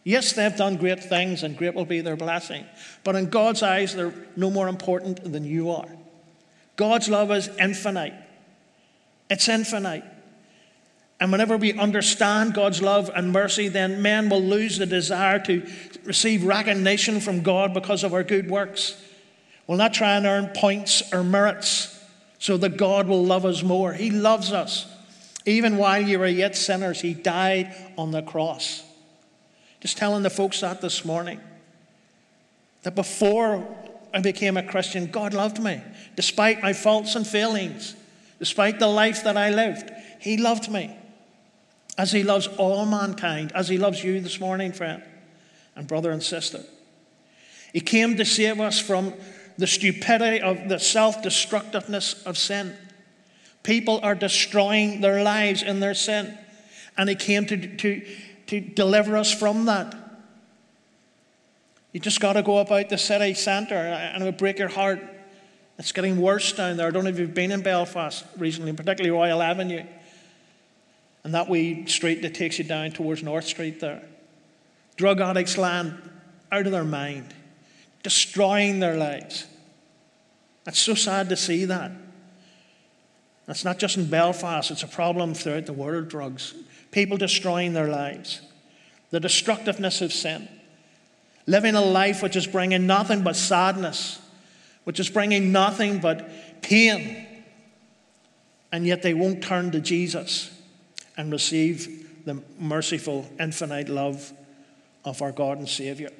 Yes, 0.05 0.31
they've 0.31 0.55
done 0.55 0.77
great 0.77 1.03
things 1.03 1.43
and 1.43 1.57
great 1.57 1.73
will 1.73 1.83
be 1.83 1.99
their 1.99 2.15
blessing. 2.15 2.65
But 3.03 3.17
in 3.17 3.29
God's 3.29 3.61
eyes, 3.61 3.93
they're 3.93 4.13
no 4.37 4.49
more 4.49 4.69
important 4.69 5.21
than 5.33 5.43
you 5.43 5.69
are. 5.71 5.89
God's 6.77 7.09
love 7.09 7.29
is 7.31 7.49
infinite. 7.59 8.13
It's 9.29 9.49
infinite. 9.49 10.05
And 11.19 11.29
whenever 11.29 11.57
we 11.57 11.73
understand 11.73 12.53
God's 12.53 12.81
love 12.81 13.11
and 13.13 13.33
mercy, 13.33 13.67
then 13.67 14.01
men 14.01 14.29
will 14.29 14.41
lose 14.41 14.77
the 14.77 14.85
desire 14.85 15.39
to 15.39 15.67
receive 16.05 16.45
recognition 16.45 17.19
from 17.19 17.41
God 17.43 17.73
because 17.73 18.05
of 18.05 18.13
our 18.13 18.23
good 18.23 18.49
works. 18.49 19.03
We'll 19.67 19.77
not 19.77 19.93
try 19.93 20.15
and 20.15 20.25
earn 20.25 20.47
points 20.55 21.13
or 21.13 21.23
merits 21.23 21.93
so 22.39 22.55
that 22.57 22.77
God 22.77 23.07
will 23.07 23.23
love 23.23 23.45
us 23.45 23.61
more. 23.61 23.93
He 23.93 24.09
loves 24.09 24.53
us. 24.53 24.85
Even 25.45 25.77
while 25.77 26.01
you 26.01 26.19
were 26.19 26.27
yet 26.27 26.55
sinners, 26.55 27.01
He 27.01 27.13
died 27.13 27.73
on 27.97 28.11
the 28.11 28.21
cross. 28.21 28.83
Just 29.81 29.97
telling 29.97 30.23
the 30.23 30.29
folks 30.29 30.61
that 30.61 30.81
this 30.81 31.05
morning. 31.05 31.39
That 32.83 32.95
before 32.95 33.67
I 34.13 34.21
became 34.21 34.57
a 34.57 34.63
Christian, 34.63 35.07
God 35.07 35.33
loved 35.33 35.61
me. 35.61 35.81
Despite 36.15 36.61
my 36.61 36.73
faults 36.73 37.15
and 37.15 37.27
failings, 37.27 37.95
despite 38.39 38.79
the 38.79 38.87
life 38.87 39.23
that 39.23 39.37
I 39.37 39.49
lived, 39.49 39.91
He 40.19 40.37
loved 40.37 40.71
me. 40.71 40.95
As 41.97 42.11
He 42.11 42.23
loves 42.23 42.47
all 42.57 42.85
mankind, 42.85 43.51
as 43.53 43.67
He 43.67 43.77
loves 43.77 44.03
you 44.03 44.21
this 44.21 44.39
morning, 44.39 44.71
friend, 44.71 45.03
and 45.75 45.87
brother 45.87 46.11
and 46.11 46.23
sister. 46.23 46.61
He 47.73 47.81
came 47.81 48.17
to 48.17 48.25
save 48.25 48.59
us 48.59 48.79
from 48.79 49.13
the 49.57 49.67
stupidity 49.67 50.41
of 50.41 50.69
the 50.69 50.79
self 50.79 51.21
destructiveness 51.21 52.23
of 52.23 52.37
sin. 52.37 52.75
People 53.63 53.99
are 54.01 54.15
destroying 54.15 55.01
their 55.01 55.23
lives 55.23 55.61
in 55.61 55.79
their 55.79 55.93
sin. 55.93 56.37
And 56.97 57.09
He 57.09 57.15
came 57.15 57.45
to, 57.47 57.77
to, 57.77 58.05
to 58.47 58.59
deliver 58.61 59.17
us 59.17 59.33
from 59.33 59.65
that. 59.65 59.95
You 61.91 61.99
just 61.99 62.19
got 62.19 62.33
to 62.33 62.43
go 62.43 62.59
about 62.59 62.89
the 62.89 62.97
city 62.97 63.33
centre 63.33 63.75
and 63.75 64.21
it 64.21 64.25
would 64.25 64.37
break 64.37 64.59
your 64.59 64.67
heart. 64.67 65.01
It's 65.79 65.91
getting 65.91 66.21
worse 66.21 66.51
down 66.53 66.77
there. 66.77 66.87
I 66.87 66.91
don't 66.91 67.03
know 67.03 67.09
if 67.09 67.19
you've 67.19 67.33
been 67.33 67.51
in 67.51 67.61
Belfast 67.61 68.25
recently, 68.37 68.73
particularly 68.73 69.11
Royal 69.11 69.41
Avenue. 69.41 69.83
And 71.23 71.33
that 71.33 71.49
wee 71.49 71.85
street 71.87 72.21
that 72.21 72.35
takes 72.35 72.57
you 72.57 72.63
down 72.65 72.91
towards 72.91 73.21
North 73.21 73.45
Street 73.45 73.79
there. 73.79 74.01
Drug 74.95 75.19
addicts 75.21 75.57
land 75.57 75.97
out 76.51 76.65
of 76.65 76.71
their 76.71 76.83
mind, 76.83 77.33
destroying 78.07 78.79
their 78.79 78.95
lives. 78.95 79.45
It's 80.65 80.79
so 80.79 80.93
sad 80.93 81.27
to 81.27 81.35
see 81.35 81.65
that. 81.65 81.91
It's 83.49 83.65
not 83.65 83.79
just 83.79 83.97
in 83.97 84.09
Belfast, 84.09 84.71
it's 84.71 84.83
a 84.83 84.87
problem 84.87 85.33
throughout 85.33 85.65
the 85.65 85.73
world, 85.73 86.07
drugs. 86.07 86.53
People 86.91 87.17
destroying 87.17 87.73
their 87.73 87.89
lives. 87.89 88.39
The 89.09 89.19
destructiveness 89.19 90.01
of 90.01 90.13
sin. 90.13 90.47
Living 91.47 91.75
a 91.75 91.81
life 91.81 92.23
which 92.23 92.37
is 92.37 92.47
bringing 92.47 92.87
nothing 92.87 93.23
but 93.23 93.35
sadness, 93.35 94.21
which 94.85 95.01
is 95.01 95.09
bringing 95.09 95.51
nothing 95.51 95.99
but 95.99 96.29
pain. 96.61 97.27
And 98.71 98.87
yet 98.87 99.01
they 99.01 99.13
won't 99.13 99.43
turn 99.43 99.71
to 99.71 99.81
Jesus 99.81 100.49
and 101.17 101.29
receive 101.29 102.23
the 102.23 102.41
merciful, 102.57 103.29
infinite 103.37 103.89
love 103.89 104.31
of 105.03 105.21
our 105.21 105.33
God 105.33 105.57
and 105.57 105.67
Savior. 105.67 106.11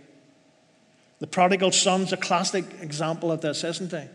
The 1.19 1.27
prodigal 1.27 1.71
son's 1.71 2.13
a 2.13 2.17
classic 2.17 2.65
example 2.81 3.31
of 3.31 3.41
this, 3.41 3.63
isn't 3.63 3.91
he? 3.91 4.07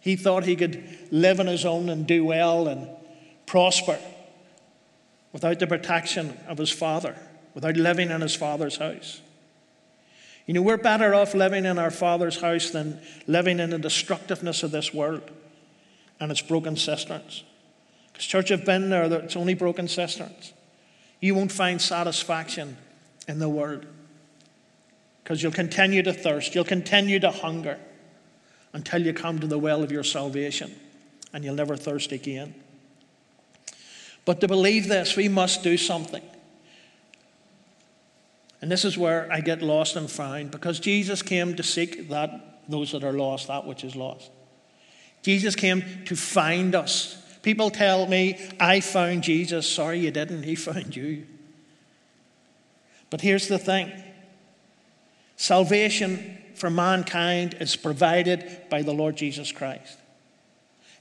He 0.00 0.16
thought 0.16 0.44
he 0.44 0.56
could 0.56 0.82
live 1.10 1.40
on 1.40 1.46
his 1.46 1.64
own 1.64 1.88
and 1.88 2.06
do 2.06 2.24
well 2.24 2.68
and 2.68 2.88
prosper 3.46 3.98
without 5.32 5.58
the 5.58 5.66
protection 5.66 6.38
of 6.46 6.58
his 6.58 6.70
father, 6.70 7.16
without 7.54 7.76
living 7.76 8.10
in 8.10 8.20
his 8.20 8.36
father's 8.36 8.76
house. 8.76 9.20
You 10.46 10.54
know, 10.54 10.62
we're 10.62 10.78
better 10.78 11.14
off 11.14 11.34
living 11.34 11.66
in 11.66 11.78
our 11.78 11.90
father's 11.90 12.40
house 12.40 12.70
than 12.70 13.00
living 13.26 13.60
in 13.60 13.70
the 13.70 13.78
destructiveness 13.78 14.62
of 14.62 14.70
this 14.70 14.94
world 14.94 15.30
and 16.20 16.30
its 16.30 16.40
broken 16.40 16.76
cisterns. 16.76 17.42
Because, 18.12 18.24
church, 18.24 18.50
I've 18.50 18.64
been 18.64 18.88
there, 18.88 19.04
it's 19.12 19.36
only 19.36 19.54
broken 19.54 19.88
cisterns. 19.88 20.52
You 21.20 21.34
won't 21.34 21.52
find 21.52 21.82
satisfaction 21.82 22.76
in 23.26 23.40
the 23.40 23.48
world 23.48 23.86
because 25.28 25.42
you'll 25.42 25.52
continue 25.52 26.02
to 26.02 26.14
thirst, 26.14 26.54
you'll 26.54 26.64
continue 26.64 27.20
to 27.20 27.30
hunger 27.30 27.78
until 28.72 29.04
you 29.04 29.12
come 29.12 29.38
to 29.38 29.46
the 29.46 29.58
well 29.58 29.82
of 29.82 29.92
your 29.92 30.02
salvation 30.02 30.74
and 31.34 31.44
you'll 31.44 31.54
never 31.54 31.76
thirst 31.76 32.12
again. 32.12 32.54
But 34.24 34.40
to 34.40 34.48
believe 34.48 34.88
this, 34.88 35.16
we 35.16 35.28
must 35.28 35.62
do 35.62 35.76
something. 35.76 36.22
And 38.62 38.72
this 38.72 38.86
is 38.86 38.96
where 38.96 39.30
I 39.30 39.42
get 39.42 39.60
lost 39.60 39.96
and 39.96 40.10
found 40.10 40.50
because 40.50 40.80
Jesus 40.80 41.20
came 41.20 41.56
to 41.56 41.62
seek 41.62 42.08
that 42.08 42.62
those 42.66 42.92
that 42.92 43.04
are 43.04 43.12
lost, 43.12 43.48
that 43.48 43.66
which 43.66 43.84
is 43.84 43.94
lost. 43.94 44.30
Jesus 45.20 45.54
came 45.54 45.84
to 46.06 46.16
find 46.16 46.74
us. 46.74 47.22
People 47.42 47.68
tell 47.68 48.06
me, 48.06 48.38
I 48.58 48.80
found 48.80 49.24
Jesus. 49.24 49.68
Sorry, 49.68 49.98
you 49.98 50.10
didn't. 50.10 50.44
He 50.44 50.54
found 50.54 50.96
you. 50.96 51.26
But 53.10 53.20
here's 53.20 53.48
the 53.48 53.58
thing 53.58 53.92
salvation 55.38 56.36
for 56.54 56.68
mankind 56.68 57.56
is 57.60 57.76
provided 57.76 58.60
by 58.68 58.82
the 58.82 58.92
Lord 58.92 59.16
Jesus 59.16 59.50
Christ. 59.50 59.96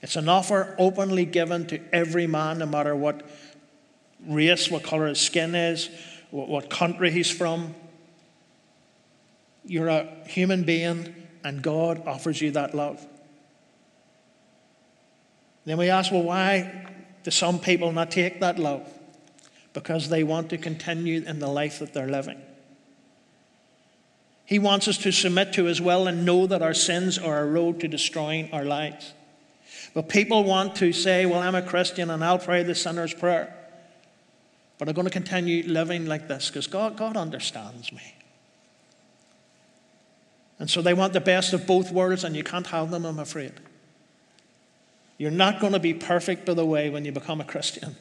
It's 0.02 0.16
an 0.16 0.30
offer 0.30 0.76
openly 0.78 1.26
given 1.26 1.66
to 1.68 1.82
every 1.92 2.28
man, 2.28 2.60
no 2.60 2.68
matter 2.68 2.96
what 2.96 3.28
race, 4.26 4.70
what 4.70 4.84
color 4.84 5.08
his 5.08 5.20
skin 5.20 5.56
is, 5.56 5.90
what 6.30 6.70
country 6.70 7.10
he's 7.10 7.32
from. 7.32 7.74
You're 9.66 9.90
a 9.90 10.08
human 10.28 10.64
being, 10.64 11.14
and 11.44 11.62
God 11.64 12.08
offers 12.08 12.40
you 12.40 12.52
that 12.52 12.76
love. 12.76 13.06
Then 15.66 15.78
we 15.78 15.90
ask, 15.90 16.12
well, 16.12 16.24
why 16.24 16.86
do 17.24 17.32
some 17.32 17.60
people 17.60 17.92
not 17.92 18.12
take 18.12 18.40
that 18.40 18.60
love? 18.60 18.88
Because 19.74 20.10
they 20.10 20.24
want 20.24 20.52
to 20.52 20.58
continue 20.58 21.24
in 21.26 21.40
the 21.40 21.48
life 21.48 21.80
that 21.80 21.94
they're 21.94 22.08
living. 22.08 22.40
He 24.48 24.60
wants 24.60 24.88
us 24.88 24.98
to 25.00 25.12
submit 25.12 25.52
to 25.54 25.68
as 25.68 25.82
well 25.82 26.08
and 26.08 26.26
know 26.26 26.48
that 26.48 26.62
our 26.62 26.74
sins 26.74 27.18
are 27.18 27.40
a 27.40 27.46
road 27.46 27.82
to 27.82 27.90
destroying 27.90 28.50
our 28.54 28.64
lives. 28.64 29.14
But 29.94 30.08
people 30.08 30.46
want 30.46 30.78
to 30.78 30.94
say, 30.94 31.26
Well, 31.26 31.42
I'm 31.42 31.54
a 31.54 31.62
Christian 31.62 32.10
and 32.10 32.24
I'll 32.24 32.40
pray 32.40 32.64
the 32.64 32.74
sinner's 32.74 33.14
prayer. 33.14 33.54
But 34.78 34.88
I'm 34.88 34.96
going 34.96 35.06
to 35.06 35.12
continue 35.12 35.64
living 35.68 36.06
like 36.06 36.30
this 36.30 36.48
because 36.48 36.66
God, 36.66 36.96
God 36.96 37.18
understands 37.18 37.92
me. 37.92 38.16
And 40.60 40.70
so 40.70 40.82
they 40.82 40.94
want 40.94 41.12
the 41.12 41.20
best 41.20 41.52
of 41.52 41.68
both 41.68 41.92
worlds, 41.92 42.24
and 42.24 42.34
you 42.34 42.44
can't 42.44 42.68
have 42.68 42.90
them, 42.90 43.06
I'm 43.06 43.20
afraid. 43.20 43.52
You're 45.18 45.30
not 45.30 45.60
going 45.60 45.74
to 45.74 45.80
be 45.80 45.94
perfect, 45.94 46.46
by 46.46 46.54
the 46.54 46.66
way, 46.66 46.90
when 46.90 47.04
you 47.04 47.12
become 47.12 47.42
a 47.42 47.44
Christian. 47.44 47.98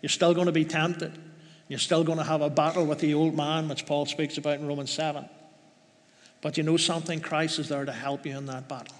You're 0.00 0.10
still 0.10 0.32
going 0.32 0.46
to 0.46 0.52
be 0.52 0.64
tempted. 0.64 1.18
You're 1.66 1.80
still 1.80 2.04
going 2.04 2.18
to 2.18 2.24
have 2.24 2.40
a 2.40 2.50
battle 2.50 2.86
with 2.86 3.00
the 3.00 3.14
old 3.14 3.34
man, 3.34 3.68
which 3.68 3.84
Paul 3.84 4.06
speaks 4.06 4.38
about 4.38 4.60
in 4.60 4.68
Romans 4.68 4.92
7. 4.92 5.28
But 6.40 6.56
you 6.56 6.62
know 6.62 6.76
something? 6.76 7.20
Christ 7.20 7.58
is 7.58 7.68
there 7.68 7.84
to 7.84 7.92
help 7.92 8.24
you 8.24 8.36
in 8.36 8.46
that 8.46 8.68
battle 8.68 8.96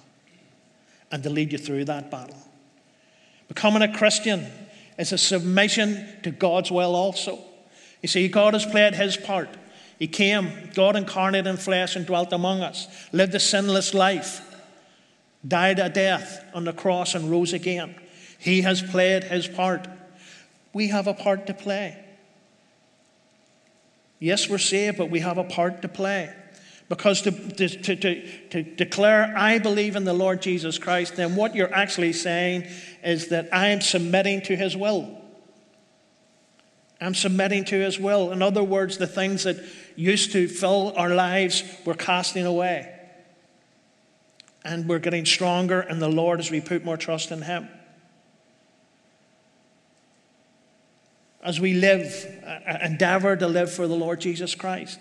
and 1.11 1.23
to 1.23 1.29
lead 1.29 1.51
you 1.51 1.57
through 1.57 1.85
that 1.85 2.11
battle. 2.11 2.37
Becoming 3.47 3.81
a 3.81 3.91
Christian 3.91 4.45
is 4.97 5.11
a 5.11 5.17
submission 5.17 6.05
to 6.23 6.31
God's 6.31 6.71
will 6.71 6.95
also. 6.95 7.39
You 8.01 8.07
see, 8.07 8.27
God 8.27 8.53
has 8.53 8.65
played 8.65 8.95
his 8.95 9.17
part. 9.17 9.49
He 9.97 10.07
came, 10.07 10.69
God 10.75 10.95
incarnate 10.95 11.47
in 11.47 11.57
flesh, 11.57 11.95
and 11.95 12.05
dwelt 12.05 12.31
among 12.31 12.61
us, 12.61 12.87
lived 13.11 13.35
a 13.35 13.39
sinless 13.39 13.93
life, 13.93 14.41
died 15.45 15.79
a 15.79 15.89
death 15.89 16.45
on 16.53 16.63
the 16.63 16.73
cross, 16.73 17.15
and 17.15 17.29
rose 17.29 17.51
again. 17.51 17.95
He 18.37 18.61
has 18.61 18.81
played 18.81 19.25
his 19.25 19.47
part. 19.47 19.87
We 20.71 20.87
have 20.87 21.07
a 21.07 21.13
part 21.13 21.47
to 21.47 21.53
play. 21.53 21.97
Yes, 24.19 24.49
we're 24.49 24.57
saved, 24.57 24.97
but 24.97 25.09
we 25.09 25.19
have 25.19 25.37
a 25.37 25.43
part 25.43 25.81
to 25.81 25.87
play. 25.89 26.33
Because 26.89 27.21
to, 27.21 27.31
to, 27.31 27.69
to, 27.69 28.47
to, 28.49 28.63
declare, 28.63 29.31
I 29.37 29.59
believe 29.59 29.95
in 29.95 30.05
the 30.05 30.13
Lord 30.13 30.41
Jesus 30.41 30.79
Christ, 30.79 31.15
then 31.15 31.35
what 31.35 31.53
you're 31.53 31.73
actually 31.73 32.13
saying 32.13 32.65
is 33.03 33.27
that 33.27 33.47
I 33.53 33.67
am 33.67 33.79
submitting 33.79 34.41
to 34.43 34.55
his 34.55 34.75
will. 34.75 35.15
I'm 36.99 37.13
submitting 37.13 37.63
to 37.65 37.79
his 37.79 37.99
will. 37.99 38.31
In 38.31 38.41
other 38.41 38.63
words, 38.63 38.97
the 38.97 39.07
things 39.07 39.43
that 39.43 39.57
used 39.95 40.31
to 40.31 40.47
fill 40.47 40.93
our 40.97 41.13
lives, 41.13 41.63
we're 41.85 41.93
casting 41.93 42.47
away. 42.47 42.95
And 44.65 44.89
we're 44.89 44.99
getting 44.99 45.25
stronger 45.25 45.81
in 45.81 45.99
the 45.99 46.09
Lord 46.09 46.39
as 46.39 46.49
we 46.49 46.59
put 46.59 46.83
more 46.83 46.97
trust 46.97 47.31
in 47.31 47.43
him. 47.43 47.69
As 51.41 51.59
we 51.59 51.75
live, 51.75 52.25
uh, 52.45 52.79
endeavor 52.81 53.35
to 53.35 53.47
live 53.47 53.71
for 53.71 53.87
the 53.87 53.95
Lord 53.95 54.19
Jesus 54.19 54.55
Christ. 54.55 54.99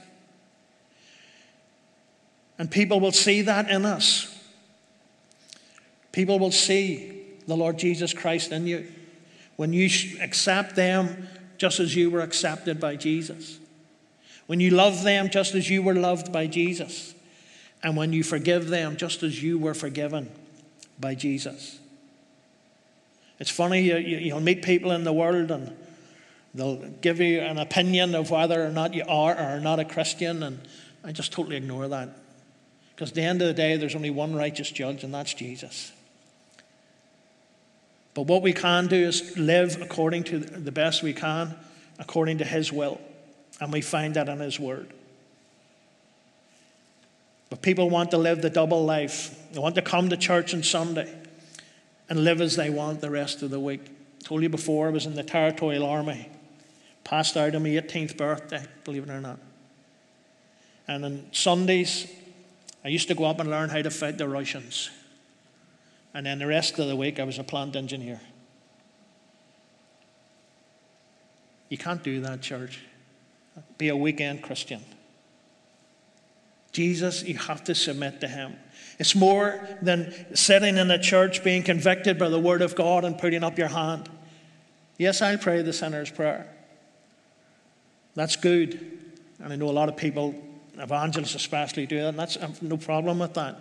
And 2.58 2.70
people 2.70 3.00
will 3.00 3.12
see 3.12 3.42
that 3.42 3.70
in 3.70 3.84
us. 3.84 4.34
People 6.12 6.38
will 6.38 6.52
see 6.52 7.22
the 7.46 7.56
Lord 7.56 7.78
Jesus 7.78 8.12
Christ 8.12 8.50
in 8.50 8.66
you. 8.66 8.86
When 9.56 9.72
you 9.72 9.88
accept 10.20 10.76
them 10.76 11.28
just 11.56 11.80
as 11.80 11.94
you 11.94 12.10
were 12.10 12.20
accepted 12.20 12.80
by 12.80 12.96
Jesus. 12.96 13.58
When 14.46 14.60
you 14.60 14.70
love 14.70 15.04
them 15.04 15.30
just 15.30 15.54
as 15.54 15.68
you 15.68 15.82
were 15.82 15.94
loved 15.94 16.32
by 16.32 16.46
Jesus. 16.46 17.14
And 17.82 17.96
when 17.96 18.12
you 18.12 18.22
forgive 18.22 18.68
them 18.68 18.96
just 18.96 19.22
as 19.22 19.42
you 19.42 19.58
were 19.58 19.74
forgiven 19.74 20.30
by 20.98 21.14
Jesus. 21.14 21.78
It's 23.38 23.50
funny, 23.50 23.82
you, 23.82 24.34
will 24.34 24.40
meet 24.40 24.62
people 24.62 24.90
in 24.90 25.04
the 25.04 25.12
world 25.12 25.50
and 25.50 25.76
they'll 26.54 26.76
give 27.00 27.20
you 27.20 27.40
an 27.40 27.58
opinion 27.58 28.14
of 28.14 28.30
whether 28.30 28.64
or 28.64 28.70
not 28.70 28.94
you 28.94 29.04
are 29.06 29.34
or 29.34 29.38
are 29.38 29.60
not 29.60 29.78
a 29.78 29.84
Christian, 29.84 30.42
and 30.42 30.58
I 31.04 31.12
just 31.12 31.30
totally 31.30 31.56
ignore 31.56 31.86
that. 31.88 32.08
Because 32.98 33.10
at 33.10 33.14
the 33.14 33.22
end 33.22 33.40
of 33.40 33.46
the 33.46 33.54
day, 33.54 33.76
there's 33.76 33.94
only 33.94 34.10
one 34.10 34.34
righteous 34.34 34.72
judge, 34.72 35.04
and 35.04 35.14
that's 35.14 35.32
Jesus. 35.32 35.92
But 38.12 38.22
what 38.22 38.42
we 38.42 38.52
can 38.52 38.88
do 38.88 38.96
is 38.96 39.38
live 39.38 39.80
according 39.80 40.24
to 40.24 40.40
the 40.40 40.72
best 40.72 41.04
we 41.04 41.12
can, 41.12 41.54
according 42.00 42.38
to 42.38 42.44
His 42.44 42.72
will. 42.72 43.00
And 43.60 43.72
we 43.72 43.82
find 43.82 44.14
that 44.14 44.28
in 44.28 44.40
His 44.40 44.58
Word. 44.58 44.92
But 47.50 47.62
people 47.62 47.88
want 47.88 48.10
to 48.10 48.18
live 48.18 48.42
the 48.42 48.50
double 48.50 48.84
life. 48.84 49.32
They 49.52 49.60
want 49.60 49.76
to 49.76 49.82
come 49.82 50.08
to 50.08 50.16
church 50.16 50.52
on 50.52 50.64
Sunday 50.64 51.08
and 52.08 52.24
live 52.24 52.40
as 52.40 52.56
they 52.56 52.68
want 52.68 53.00
the 53.00 53.10
rest 53.10 53.44
of 53.44 53.50
the 53.50 53.60
week. 53.60 53.82
I 53.84 54.24
told 54.24 54.42
you 54.42 54.48
before, 54.48 54.88
I 54.88 54.90
was 54.90 55.06
in 55.06 55.14
the 55.14 55.22
Territorial 55.22 55.86
Army. 55.86 56.28
Passed 57.04 57.36
out 57.36 57.54
on 57.54 57.62
my 57.62 57.68
18th 57.68 58.16
birthday, 58.16 58.64
believe 58.82 59.08
it 59.08 59.12
or 59.12 59.20
not. 59.20 59.38
And 60.88 61.04
on 61.04 61.26
Sundays, 61.30 62.08
I 62.84 62.88
used 62.88 63.08
to 63.08 63.14
go 63.14 63.24
up 63.24 63.40
and 63.40 63.50
learn 63.50 63.70
how 63.70 63.82
to 63.82 63.90
fight 63.90 64.18
the 64.18 64.28
Russians. 64.28 64.90
And 66.14 66.26
then 66.26 66.38
the 66.38 66.46
rest 66.46 66.78
of 66.78 66.88
the 66.88 66.96
week, 66.96 67.20
I 67.20 67.24
was 67.24 67.38
a 67.38 67.44
plant 67.44 67.76
engineer. 67.76 68.20
You 71.68 71.76
can't 71.76 72.02
do 72.02 72.20
that, 72.22 72.40
church. 72.40 72.80
Be 73.76 73.88
a 73.88 73.96
weekend 73.96 74.42
Christian. 74.42 74.82
Jesus, 76.72 77.24
you 77.24 77.36
have 77.36 77.64
to 77.64 77.74
submit 77.74 78.20
to 78.20 78.28
Him. 78.28 78.56
It's 78.98 79.14
more 79.14 79.60
than 79.82 80.34
sitting 80.34 80.76
in 80.76 80.90
a 80.90 80.98
church 80.98 81.44
being 81.44 81.62
convicted 81.62 82.18
by 82.18 82.28
the 82.28 82.38
Word 82.38 82.62
of 82.62 82.74
God 82.74 83.04
and 83.04 83.18
putting 83.18 83.44
up 83.44 83.58
your 83.58 83.68
hand. 83.68 84.08
Yes, 84.96 85.22
I'll 85.22 85.38
pray 85.38 85.62
the 85.62 85.72
sinner's 85.72 86.10
prayer. 86.10 86.48
That's 88.14 88.36
good. 88.36 89.00
And 89.40 89.52
I 89.52 89.56
know 89.56 89.68
a 89.68 89.70
lot 89.70 89.88
of 89.88 89.96
people 89.96 90.34
evangelists 90.80 91.34
especially 91.34 91.86
do 91.86 91.96
that, 92.00 92.08
and 92.08 92.18
that's 92.18 92.36
I've 92.36 92.62
no 92.62 92.76
problem 92.76 93.18
with 93.18 93.34
that. 93.34 93.58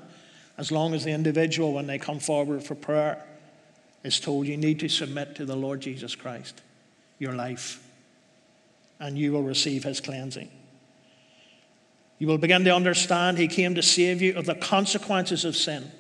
As 0.58 0.72
long 0.72 0.94
as 0.94 1.04
the 1.04 1.12
individual, 1.12 1.74
when 1.74 1.88
they 1.88 2.00
come 2.00 2.20
forward 2.20 2.64
for 2.64 2.76
prayer, 2.76 3.24
is 4.04 4.20
told 4.20 4.48
you 4.48 4.58
need 4.58 4.80
to 4.80 4.90
submit 4.90 5.36
to 5.36 5.46
the 5.46 5.56
Lord 5.56 5.82
Jesus 5.82 6.16
Christ, 6.16 6.62
your 7.20 7.34
life, 7.34 7.84
and 9.00 9.18
you 9.18 9.32
will 9.32 9.44
receive 9.44 9.84
his 9.84 10.02
cleansing. 10.02 10.50
You 12.20 12.28
will 12.28 12.38
begin 12.38 12.64
to 12.64 12.74
understand 12.74 13.38
he 13.38 13.48
came 13.48 13.76
to 13.76 13.84
save 13.84 14.22
you 14.22 14.36
of 14.36 14.46
the 14.46 14.56
consequences 14.56 15.46
of 15.46 15.56
sin, 15.56 15.92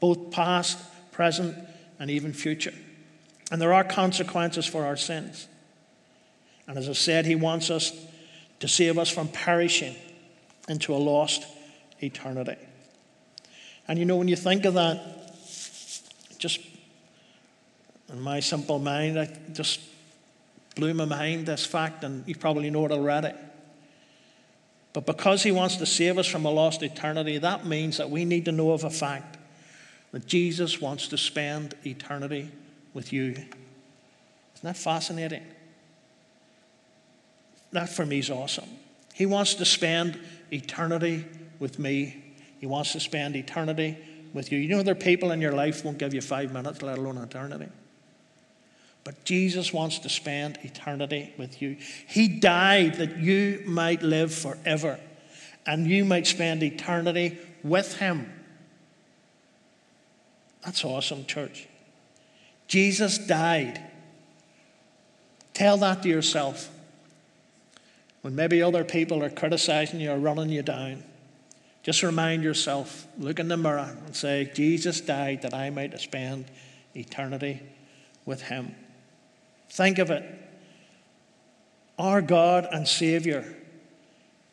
both 0.00 0.32
past, 0.32 0.78
present, 1.12 1.56
and 1.98 2.10
even 2.10 2.32
future. 2.32 2.74
And 3.52 3.60
there 3.60 3.72
are 3.72 3.84
consequences 3.84 4.66
for 4.66 4.84
our 4.84 4.96
sins. 4.96 5.46
And 6.66 6.78
as 6.78 6.88
I 6.88 6.92
said, 6.92 7.26
he 7.26 7.36
wants 7.36 7.70
us 7.70 7.92
to 8.60 8.68
save 8.68 8.98
us 8.98 9.10
from 9.10 9.28
perishing 9.28 9.94
into 10.70 10.94
a 10.94 10.96
lost 10.96 11.46
eternity. 12.00 12.56
And 13.88 13.98
you 13.98 14.04
know, 14.04 14.16
when 14.16 14.28
you 14.28 14.36
think 14.36 14.64
of 14.64 14.74
that, 14.74 15.00
just 16.38 16.60
in 18.08 18.20
my 18.20 18.38
simple 18.38 18.78
mind, 18.78 19.18
I 19.18 19.36
just 19.52 19.80
blew 20.76 20.94
my 20.94 21.06
mind 21.06 21.46
this 21.46 21.66
fact, 21.66 22.04
and 22.04 22.26
you 22.26 22.36
probably 22.36 22.70
know 22.70 22.86
it 22.86 22.92
already. 22.92 23.32
But 24.92 25.06
because 25.06 25.42
he 25.42 25.50
wants 25.50 25.76
to 25.76 25.86
save 25.86 26.18
us 26.18 26.26
from 26.28 26.44
a 26.44 26.50
lost 26.50 26.84
eternity, 26.84 27.38
that 27.38 27.66
means 27.66 27.96
that 27.96 28.08
we 28.08 28.24
need 28.24 28.44
to 28.44 28.52
know 28.52 28.70
of 28.70 28.84
a 28.84 28.90
fact 28.90 29.38
that 30.12 30.26
Jesus 30.26 30.80
wants 30.80 31.08
to 31.08 31.18
spend 31.18 31.74
eternity 31.84 32.48
with 32.94 33.12
you. 33.12 33.30
Isn't 33.30 33.48
that 34.62 34.76
fascinating? 34.76 35.44
That 37.72 37.88
for 37.88 38.06
me 38.06 38.20
is 38.20 38.30
awesome. 38.30 38.68
He 39.14 39.26
wants 39.26 39.54
to 39.54 39.64
spend 39.64 40.18
eternity 40.52 41.24
with 41.58 41.78
me. 41.78 42.34
He 42.58 42.66
wants 42.66 42.92
to 42.92 43.00
spend 43.00 43.36
eternity 43.36 43.96
with 44.32 44.52
you. 44.52 44.58
You 44.58 44.68
know, 44.68 44.82
there 44.82 44.92
are 44.92 44.98
people 44.98 45.30
in 45.30 45.40
your 45.40 45.52
life 45.52 45.84
won't 45.84 45.98
give 45.98 46.14
you 46.14 46.20
five 46.20 46.52
minutes, 46.52 46.82
let 46.82 46.98
alone 46.98 47.18
eternity. 47.18 47.68
But 49.02 49.24
Jesus 49.24 49.72
wants 49.72 49.98
to 50.00 50.08
spend 50.08 50.58
eternity 50.62 51.32
with 51.38 51.62
you. 51.62 51.76
He 52.06 52.28
died 52.28 52.96
that 52.96 53.18
you 53.18 53.62
might 53.66 54.02
live 54.02 54.34
forever 54.34 55.00
and 55.66 55.86
you 55.86 56.04
might 56.04 56.26
spend 56.26 56.62
eternity 56.62 57.38
with 57.62 57.96
Him. 57.98 58.30
That's 60.64 60.84
awesome, 60.84 61.24
church. 61.24 61.66
Jesus 62.66 63.18
died. 63.18 63.80
Tell 65.54 65.78
that 65.78 66.02
to 66.02 66.08
yourself. 66.08 66.68
When 68.22 68.34
maybe 68.34 68.62
other 68.62 68.84
people 68.84 69.22
are 69.24 69.30
criticizing 69.30 70.00
you 70.00 70.10
or 70.12 70.18
running 70.18 70.50
you 70.50 70.62
down, 70.62 71.04
just 71.82 72.02
remind 72.02 72.42
yourself, 72.42 73.06
look 73.18 73.38
in 73.38 73.48
the 73.48 73.56
mirror 73.56 73.96
and 74.04 74.14
say, 74.14 74.50
Jesus 74.54 75.00
died 75.00 75.42
that 75.42 75.54
I 75.54 75.70
might 75.70 75.98
spend 75.98 76.44
eternity 76.94 77.60
with 78.26 78.42
him. 78.42 78.74
Think 79.70 79.98
of 79.98 80.10
it. 80.10 80.24
Our 81.98 82.20
God 82.20 82.66
and 82.70 82.86
Savior 82.86 83.56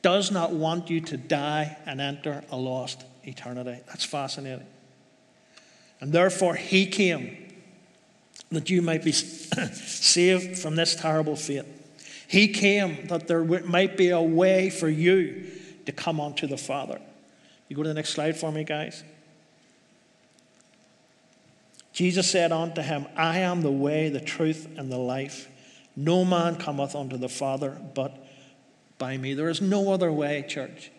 does 0.01 0.31
not 0.31 0.51
want 0.51 0.89
you 0.89 1.01
to 1.01 1.17
die 1.17 1.77
and 1.85 1.99
enter 1.99 2.43
a 2.49 2.57
lost 2.57 3.03
eternity. 3.23 3.81
That's 3.87 4.05
fascinating. 4.05 4.67
And 5.99 6.13
therefore, 6.13 6.55
He 6.55 6.85
came 6.85 7.53
that 8.51 8.69
you 8.69 8.81
might 8.81 9.03
be 9.03 9.11
saved 9.11 10.59
from 10.59 10.75
this 10.75 10.95
terrible 10.95 11.35
fate. 11.35 11.65
He 12.27 12.49
came 12.49 13.07
that 13.07 13.27
there 13.27 13.43
might 13.43 13.95
be 13.97 14.09
a 14.09 14.21
way 14.21 14.69
for 14.69 14.89
you 14.89 15.45
to 15.85 15.91
come 15.91 16.19
unto 16.19 16.45
the 16.45 16.57
Father. 16.57 16.99
You 17.69 17.75
go 17.75 17.83
to 17.83 17.89
the 17.89 17.95
next 17.95 18.09
slide 18.09 18.37
for 18.37 18.51
me, 18.51 18.63
guys. 18.63 19.03
Jesus 21.93 22.29
said 22.29 22.51
unto 22.51 22.81
him, 22.81 23.07
I 23.15 23.39
am 23.39 23.61
the 23.61 23.71
way, 23.71 24.09
the 24.09 24.19
truth, 24.19 24.67
and 24.77 24.91
the 24.91 24.97
life. 24.97 25.49
No 25.95 26.23
man 26.23 26.57
cometh 26.57 26.95
unto 26.95 27.17
the 27.17 27.29
Father 27.29 27.75
but 27.95 28.15
by 28.99 29.17
me. 29.17 29.33
There 29.33 29.49
is 29.49 29.61
no 29.61 29.91
other 29.91 30.11
way, 30.11 30.45
church, 30.47 30.91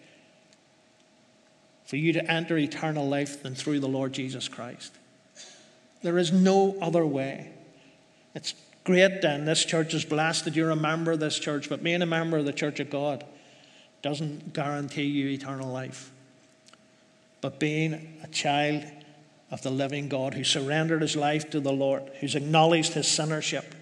for 1.86 1.96
you 1.96 2.12
to 2.14 2.30
enter 2.30 2.58
eternal 2.58 3.08
life 3.08 3.42
than 3.42 3.54
through 3.54 3.80
the 3.80 3.88
Lord 3.88 4.12
Jesus 4.12 4.48
Christ. 4.48 4.92
There 6.02 6.18
is 6.18 6.32
no 6.32 6.76
other 6.80 7.06
way. 7.06 7.52
It's 8.34 8.54
great 8.88 9.20
then. 9.20 9.44
This 9.44 9.66
church 9.66 9.92
is 9.92 10.06
blessed 10.06 10.56
you're 10.56 10.70
a 10.70 10.76
member 10.76 11.12
of 11.12 11.20
this 11.20 11.38
church, 11.38 11.68
but 11.68 11.84
being 11.84 12.00
a 12.00 12.06
member 12.06 12.38
of 12.38 12.46
the 12.46 12.54
church 12.54 12.80
of 12.80 12.88
God 12.88 13.22
doesn't 14.00 14.54
guarantee 14.54 15.04
you 15.04 15.28
eternal 15.28 15.70
life. 15.70 16.10
but 17.42 17.60
being 17.60 18.18
a 18.22 18.28
child 18.28 18.82
of 19.50 19.62
the 19.62 19.70
living 19.70 20.08
God 20.08 20.34
who 20.34 20.42
surrendered 20.42 21.02
his 21.02 21.16
life 21.16 21.50
to 21.50 21.60
the 21.60 21.72
Lord, 21.72 22.02
who's 22.20 22.34
acknowledged 22.34 22.94
his 22.94 23.06
sinnership 23.06 23.74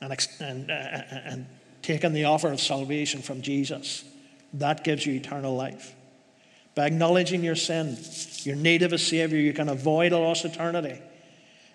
and, 0.00 0.12
and, 0.40 0.70
uh, 0.70 0.74
and 0.74 1.46
taken 1.82 2.14
the 2.14 2.24
offer 2.24 2.50
of 2.50 2.60
salvation 2.60 3.20
from 3.22 3.42
Jesus. 3.42 4.04
That 4.54 4.84
gives 4.84 5.04
you 5.06 5.14
eternal 5.14 5.54
life. 5.54 5.94
By 6.74 6.86
acknowledging 6.86 7.44
your 7.44 7.56
sin, 7.56 7.98
your 8.42 8.56
need 8.56 8.82
of 8.82 8.92
a 8.92 8.98
Savior, 8.98 9.38
you 9.38 9.52
can 9.52 9.68
avoid 9.68 10.12
a 10.12 10.18
lost 10.18 10.44
eternity 10.44 11.00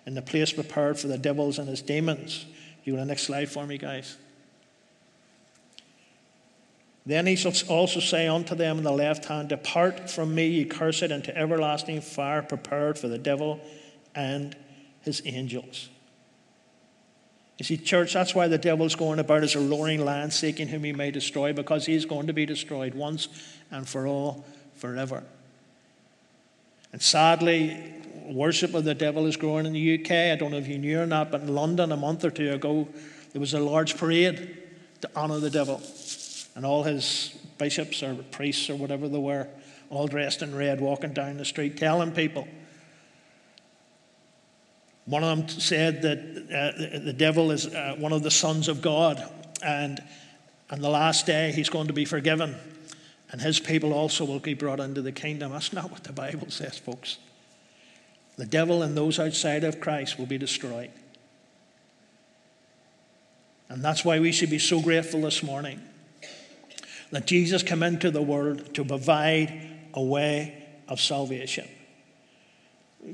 in 0.06 0.14
the 0.14 0.22
place 0.22 0.52
prepared 0.52 0.98
for 0.98 1.08
the 1.08 1.18
devils 1.18 1.58
and 1.58 1.68
his 1.68 1.82
demons. 1.82 2.46
You 2.84 2.94
to 2.94 3.00
the 3.00 3.04
next 3.04 3.24
slide 3.24 3.50
for 3.50 3.66
me, 3.66 3.76
guys. 3.76 4.16
Then 7.04 7.26
he 7.26 7.36
shall 7.36 7.52
also 7.68 8.00
say 8.00 8.26
unto 8.26 8.54
them 8.54 8.78
in 8.78 8.84
the 8.84 8.92
left 8.92 9.26
hand, 9.26 9.48
Depart 9.48 10.10
from 10.10 10.34
me, 10.34 10.48
ye 10.48 10.64
cursed, 10.64 11.02
into 11.02 11.36
everlasting 11.36 12.00
fire 12.00 12.42
prepared 12.42 12.98
for 12.98 13.06
the 13.06 13.18
devil 13.18 13.60
and 14.14 14.56
his 15.02 15.22
angels. 15.24 15.88
You 17.58 17.64
see, 17.64 17.76
church, 17.76 18.12
that's 18.12 18.34
why 18.34 18.48
the 18.48 18.58
devil's 18.58 18.96
going 18.96 19.18
about 19.18 19.42
as 19.42 19.54
a 19.54 19.60
roaring 19.60 20.04
lion, 20.04 20.30
seeking 20.30 20.68
whom 20.68 20.84
he 20.84 20.92
may 20.92 21.10
destroy, 21.10 21.52
because 21.52 21.86
he's 21.86 22.04
going 22.04 22.26
to 22.26 22.32
be 22.32 22.44
destroyed 22.44 22.94
once 22.94 23.28
and 23.70 23.88
for 23.88 24.06
all, 24.06 24.44
forever. 24.74 25.22
And 26.92 27.00
sadly, 27.00 27.94
worship 28.32 28.74
of 28.74 28.84
the 28.84 28.94
devil 28.94 29.26
is 29.26 29.36
growing 29.36 29.66
in 29.66 29.72
the 29.72 30.00
UK. 30.00 30.10
I 30.10 30.36
don't 30.36 30.50
know 30.50 30.58
if 30.58 30.68
you 30.68 30.78
knew 30.78 31.00
or 31.00 31.06
not, 31.06 31.30
but 31.30 31.42
in 31.42 31.54
London 31.54 31.92
a 31.92 31.96
month 31.96 32.24
or 32.24 32.30
two 32.30 32.52
ago, 32.52 32.88
there 33.32 33.40
was 33.40 33.54
a 33.54 33.60
large 33.60 33.96
parade 33.96 34.58
to 35.00 35.10
honour 35.16 35.38
the 35.40 35.50
devil. 35.50 35.80
And 36.54 36.64
all 36.64 36.82
his 36.82 37.36
bishops 37.58 38.02
or 38.02 38.14
priests 38.30 38.70
or 38.70 38.76
whatever 38.76 39.08
they 39.08 39.18
were, 39.18 39.48
all 39.90 40.06
dressed 40.06 40.42
in 40.42 40.54
red, 40.54 40.80
walking 40.80 41.12
down 41.12 41.36
the 41.36 41.44
street, 41.44 41.76
telling 41.76 42.12
people. 42.12 42.48
One 45.04 45.22
of 45.22 45.38
them 45.38 45.48
said 45.48 46.02
that 46.02 46.18
uh, 46.18 46.98
the 47.04 47.12
devil 47.12 47.52
is 47.52 47.66
uh, 47.66 47.94
one 47.98 48.12
of 48.12 48.22
the 48.22 48.30
sons 48.30 48.68
of 48.68 48.82
God, 48.82 49.22
and 49.62 50.02
on 50.70 50.80
the 50.80 50.88
last 50.90 51.26
day 51.26 51.52
he's 51.52 51.68
going 51.68 51.86
to 51.86 51.92
be 51.92 52.04
forgiven, 52.04 52.56
and 53.30 53.40
his 53.40 53.60
people 53.60 53.92
also 53.92 54.24
will 54.24 54.40
be 54.40 54.54
brought 54.54 54.80
into 54.80 55.02
the 55.02 55.12
kingdom. 55.12 55.52
That's 55.52 55.72
not 55.72 55.92
what 55.92 56.02
the 56.04 56.12
Bible 56.12 56.50
says, 56.50 56.76
folks. 56.76 57.18
The 58.36 58.46
devil 58.46 58.82
and 58.82 58.96
those 58.96 59.18
outside 59.18 59.64
of 59.64 59.80
Christ 59.80 60.18
will 60.18 60.26
be 60.26 60.38
destroyed. 60.38 60.90
And 63.68 63.82
that's 63.84 64.04
why 64.04 64.20
we 64.20 64.30
should 64.32 64.50
be 64.50 64.58
so 64.58 64.80
grateful 64.80 65.22
this 65.22 65.42
morning 65.42 65.80
that 67.10 67.26
Jesus 67.26 67.62
came 67.62 67.82
into 67.82 68.10
the 68.10 68.22
world 68.22 68.74
to 68.74 68.84
provide 68.84 69.68
a 69.94 70.02
way 70.02 70.66
of 70.88 71.00
salvation. 71.00 71.68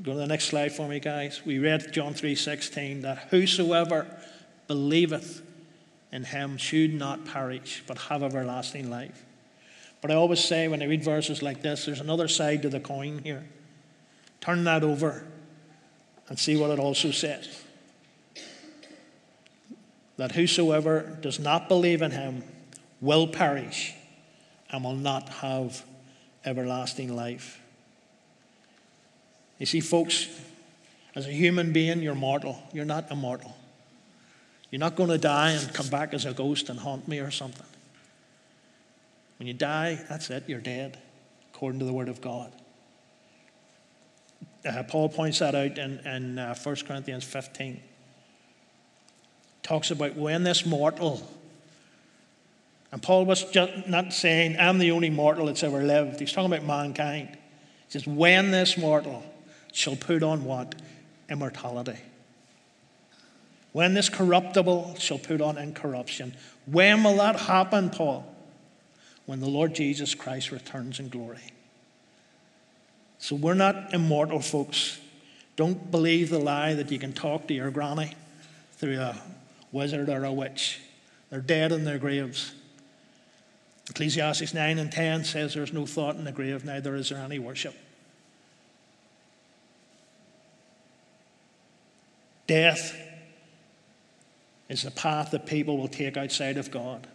Go 0.01 0.13
to 0.13 0.17
the 0.17 0.27
next 0.27 0.45
slide 0.45 0.71
for 0.71 0.87
me, 0.87 0.99
guys. 0.99 1.41
We 1.45 1.59
read 1.59 1.91
John 1.91 2.13
3:16 2.13 3.01
that 3.01 3.27
whosoever 3.29 4.07
believeth 4.67 5.41
in 6.11 6.23
him 6.25 6.57
should 6.57 6.93
not 6.93 7.25
perish, 7.25 7.83
but 7.87 7.97
have 7.97 8.23
everlasting 8.23 8.89
life. 8.89 9.23
But 10.01 10.11
I 10.11 10.15
always 10.15 10.43
say 10.43 10.67
when 10.67 10.81
I 10.81 10.85
read 10.85 11.03
verses 11.03 11.41
like 11.41 11.61
this, 11.61 11.85
there's 11.85 11.99
another 11.99 12.27
side 12.27 12.61
to 12.63 12.69
the 12.69 12.79
coin 12.79 13.21
here. 13.23 13.45
Turn 14.43 14.65
that 14.65 14.83
over 14.83 15.23
and 16.27 16.37
see 16.37 16.57
what 16.57 16.69
it 16.69 16.77
also 16.77 17.11
says. 17.11 17.63
That 20.17 20.33
whosoever 20.33 21.17
does 21.21 21.39
not 21.39 21.69
believe 21.69 22.01
in 22.01 22.11
him 22.11 22.43
will 22.99 23.25
perish 23.25 23.93
and 24.69 24.83
will 24.83 24.97
not 24.97 25.29
have 25.29 25.85
everlasting 26.43 27.15
life. 27.15 27.61
You 29.59 29.65
see, 29.65 29.79
folks, 29.79 30.27
as 31.15 31.25
a 31.25 31.31
human 31.31 31.71
being, 31.71 32.01
you're 32.01 32.13
mortal. 32.13 32.61
You're 32.73 32.83
not 32.83 33.09
immortal. 33.11 33.55
You're 34.71 34.81
not 34.81 34.97
going 34.97 35.09
to 35.09 35.17
die 35.17 35.51
and 35.51 35.73
come 35.73 35.87
back 35.87 36.13
as 36.13 36.25
a 36.25 36.33
ghost 36.33 36.67
and 36.67 36.77
haunt 36.77 37.07
me 37.07 37.19
or 37.19 37.31
something. 37.31 37.65
When 39.39 39.47
you 39.47 39.53
die, 39.53 40.03
that's 40.09 40.29
it, 40.29 40.43
you're 40.47 40.59
dead, 40.59 40.97
according 41.53 41.79
to 41.79 41.85
the 41.85 41.93
Word 41.93 42.09
of 42.09 42.19
God. 42.19 42.51
Uh, 44.65 44.83
Paul 44.83 45.09
points 45.09 45.39
that 45.39 45.55
out 45.55 45.77
in, 45.77 45.99
in 45.99 46.39
uh, 46.39 46.55
1 46.55 46.75
Corinthians 46.87 47.23
15. 47.23 47.81
Talks 49.61 49.91
about 49.91 50.15
when 50.15 50.43
this 50.43 50.65
mortal, 50.65 51.21
and 52.91 53.01
Paul 53.01 53.25
was 53.25 53.43
just 53.45 53.87
not 53.87 54.13
saying, 54.13 54.57
I'm 54.59 54.77
the 54.77 54.91
only 54.91 55.09
mortal 55.09 55.47
that's 55.47 55.63
ever 55.63 55.81
lived. 55.83 56.19
He's 56.19 56.31
talking 56.31 56.53
about 56.53 56.65
mankind. 56.65 57.29
He 57.29 57.91
says, 57.91 58.05
when 58.05 58.51
this 58.51 58.77
mortal 58.77 59.23
shall 59.71 59.95
put 59.95 60.21
on 60.21 60.45
what? 60.45 60.75
Immortality. 61.29 61.97
When 63.71 63.95
this 63.95 64.09
corruptible 64.09 64.95
shall 64.99 65.17
put 65.17 65.41
on 65.41 65.57
incorruption. 65.57 66.35
When 66.67 67.03
will 67.03 67.17
that 67.17 67.39
happen, 67.39 67.89
Paul? 67.89 68.31
When 69.25 69.39
the 69.39 69.49
Lord 69.49 69.73
Jesus 69.73 70.13
Christ 70.13 70.51
returns 70.51 70.99
in 70.99 71.09
glory. 71.09 71.52
So 73.23 73.37
we're 73.37 73.53
not 73.53 73.93
immortal, 73.93 74.41
folks. 74.41 74.99
Don't 75.55 75.89
believe 75.89 76.29
the 76.29 76.39
lie 76.39 76.73
that 76.73 76.91
you 76.91 76.99
can 76.99 77.13
talk 77.13 77.47
to 77.47 77.53
your 77.53 77.71
granny 77.71 78.11
through 78.73 78.99
a 78.99 79.15
wizard 79.71 80.09
or 80.09 80.25
a 80.25 80.33
witch. 80.33 80.81
They're 81.29 81.39
dead 81.39 81.71
in 81.71 81.85
their 81.85 81.97
graves. 81.97 82.53
Ecclesiastes 83.89 84.53
9 84.53 84.77
and 84.77 84.91
10 84.91 85.23
says 85.23 85.53
there's 85.53 85.71
no 85.71 85.85
thought 85.85 86.17
in 86.17 86.25
the 86.25 86.33
grave, 86.33 86.65
neither 86.65 86.95
is 86.95 87.07
there 87.07 87.19
any 87.19 87.39
worship. 87.39 87.75
Death 92.45 92.93
is 94.67 94.83
the 94.83 94.91
path 94.91 95.31
that 95.31 95.45
people 95.45 95.77
will 95.77 95.87
take 95.87 96.17
outside 96.17 96.57
of 96.57 96.71
God 96.71 97.07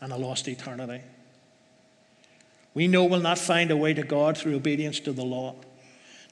and 0.00 0.10
a 0.10 0.16
lost 0.16 0.48
eternity. 0.48 1.02
We 2.74 2.88
know 2.88 3.04
we'll 3.04 3.20
not 3.20 3.38
find 3.38 3.70
a 3.70 3.76
way 3.76 3.94
to 3.94 4.02
God 4.02 4.36
through 4.36 4.56
obedience 4.56 5.00
to 5.00 5.12
the 5.12 5.24
law, 5.24 5.54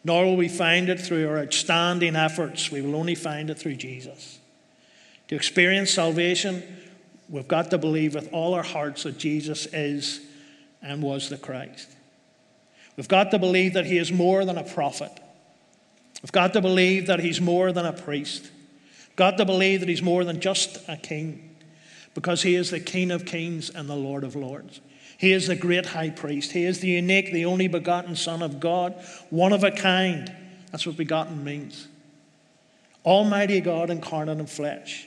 nor 0.04 0.24
will 0.24 0.36
we 0.36 0.48
find 0.48 0.88
it 0.88 1.00
through 1.00 1.28
our 1.28 1.38
outstanding 1.38 2.16
efforts. 2.16 2.70
We 2.70 2.82
will 2.82 2.96
only 2.96 3.14
find 3.14 3.48
it 3.48 3.58
through 3.58 3.76
Jesus. 3.76 4.40
To 5.28 5.36
experience 5.36 5.92
salvation, 5.92 6.62
we've 7.28 7.48
got 7.48 7.70
to 7.70 7.78
believe 7.78 8.14
with 8.14 8.32
all 8.32 8.54
our 8.54 8.64
hearts 8.64 9.04
that 9.04 9.18
Jesus 9.18 9.66
is 9.66 10.20
and 10.82 11.00
was 11.00 11.28
the 11.28 11.38
Christ. 11.38 11.88
We've 12.96 13.08
got 13.08 13.30
to 13.30 13.38
believe 13.38 13.74
that 13.74 13.86
he 13.86 13.96
is 13.96 14.10
more 14.10 14.44
than 14.44 14.58
a 14.58 14.64
prophet. 14.64 15.12
We've 16.22 16.32
got 16.32 16.52
to 16.52 16.60
believe 16.60 17.06
that 17.06 17.20
he's 17.20 17.40
more 17.40 17.72
than 17.72 17.86
a 17.86 17.92
priest. 17.92 18.50
We've 19.08 19.16
got 19.16 19.38
to 19.38 19.44
believe 19.44 19.80
that 19.80 19.88
he's 19.88 20.02
more 20.02 20.24
than 20.24 20.40
just 20.40 20.78
a 20.88 20.96
king, 20.96 21.56
because 22.14 22.42
he 22.42 22.54
is 22.56 22.70
the 22.70 22.80
King 22.80 23.10
of 23.10 23.24
kings 23.24 23.70
and 23.70 23.88
the 23.88 23.96
Lord 23.96 24.24
of 24.24 24.36
lords. 24.36 24.80
He 25.22 25.32
is 25.32 25.46
the 25.46 25.54
great 25.54 25.86
high 25.86 26.10
priest. 26.10 26.50
He 26.50 26.64
is 26.64 26.80
the 26.80 26.88
unique, 26.88 27.32
the 27.32 27.44
only 27.44 27.68
begotten 27.68 28.16
Son 28.16 28.42
of 28.42 28.58
God, 28.58 29.00
one 29.30 29.52
of 29.52 29.62
a 29.62 29.70
kind. 29.70 30.34
That's 30.72 30.84
what 30.84 30.96
begotten 30.96 31.44
means. 31.44 31.86
Almighty 33.04 33.60
God 33.60 33.88
incarnate 33.88 34.40
in 34.40 34.48
flesh. 34.48 35.06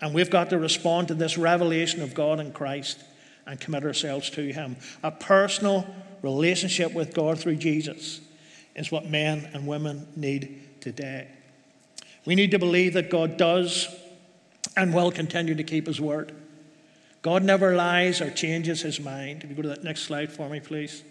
And 0.00 0.14
we've 0.14 0.30
got 0.30 0.50
to 0.50 0.60
respond 0.60 1.08
to 1.08 1.14
this 1.14 1.36
revelation 1.36 2.02
of 2.02 2.14
God 2.14 2.38
in 2.38 2.52
Christ 2.52 3.02
and 3.48 3.58
commit 3.58 3.82
ourselves 3.82 4.30
to 4.30 4.52
Him. 4.52 4.76
A 5.02 5.10
personal 5.10 5.92
relationship 6.22 6.94
with 6.94 7.12
God 7.12 7.40
through 7.40 7.56
Jesus 7.56 8.20
is 8.76 8.92
what 8.92 9.06
men 9.10 9.50
and 9.52 9.66
women 9.66 10.06
need 10.14 10.80
today. 10.80 11.26
We 12.26 12.36
need 12.36 12.52
to 12.52 12.60
believe 12.60 12.92
that 12.92 13.10
God 13.10 13.36
does 13.36 13.88
and 14.76 14.94
will 14.94 15.10
continue 15.10 15.56
to 15.56 15.64
keep 15.64 15.88
His 15.88 16.00
word. 16.00 16.32
God 17.26 17.42
never 17.42 17.74
lies 17.74 18.20
or 18.20 18.30
changes 18.30 18.82
His 18.82 19.00
mind. 19.00 19.42
If 19.42 19.50
you 19.50 19.56
go 19.56 19.62
to 19.62 19.70
that 19.70 19.82
next 19.82 20.02
slide 20.02 20.32
for 20.32 20.48
me, 20.48 20.60
please. 20.60 21.02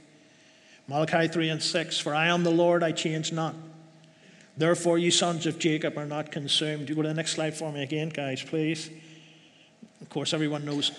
Malachi 0.88 1.28
3 1.28 1.50
and 1.50 1.62
6 1.62 2.00
For 2.00 2.16
I 2.16 2.28
am 2.28 2.46
the 2.46 2.52
Lord, 2.52 2.84
I 2.84 2.94
change 2.94 3.34
not. 3.34 3.54
Therefore, 4.56 4.98
you 4.98 5.12
sons 5.12 5.46
of 5.46 5.60
Jacob 5.60 5.98
are 5.98 6.06
not 6.06 6.32
consumed. 6.32 6.88
You 6.88 6.96
go 6.96 7.02
to 7.02 7.10
the 7.10 7.14
next 7.14 7.34
slide 7.34 7.54
for 7.54 7.70
me 7.70 7.84
again, 7.84 8.08
guys, 8.08 8.42
please. 8.42 8.90
Of 10.02 10.08
course, 10.08 10.34
everyone 10.34 10.64
knows, 10.64 10.94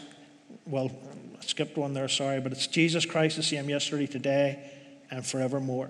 well, 0.67 0.91
I 1.41 1.47
skipped 1.47 1.79
one 1.79 1.95
there, 1.95 2.09
sorry, 2.09 2.43
but 2.43 2.53
it's 2.53 2.67
Jesus 2.67 3.07
Christ 3.07 3.37
the 3.37 3.43
same 3.43 3.71
yesterday, 3.71 4.07
today, 4.07 4.71
and 5.11 5.25
forevermore. 5.25 5.89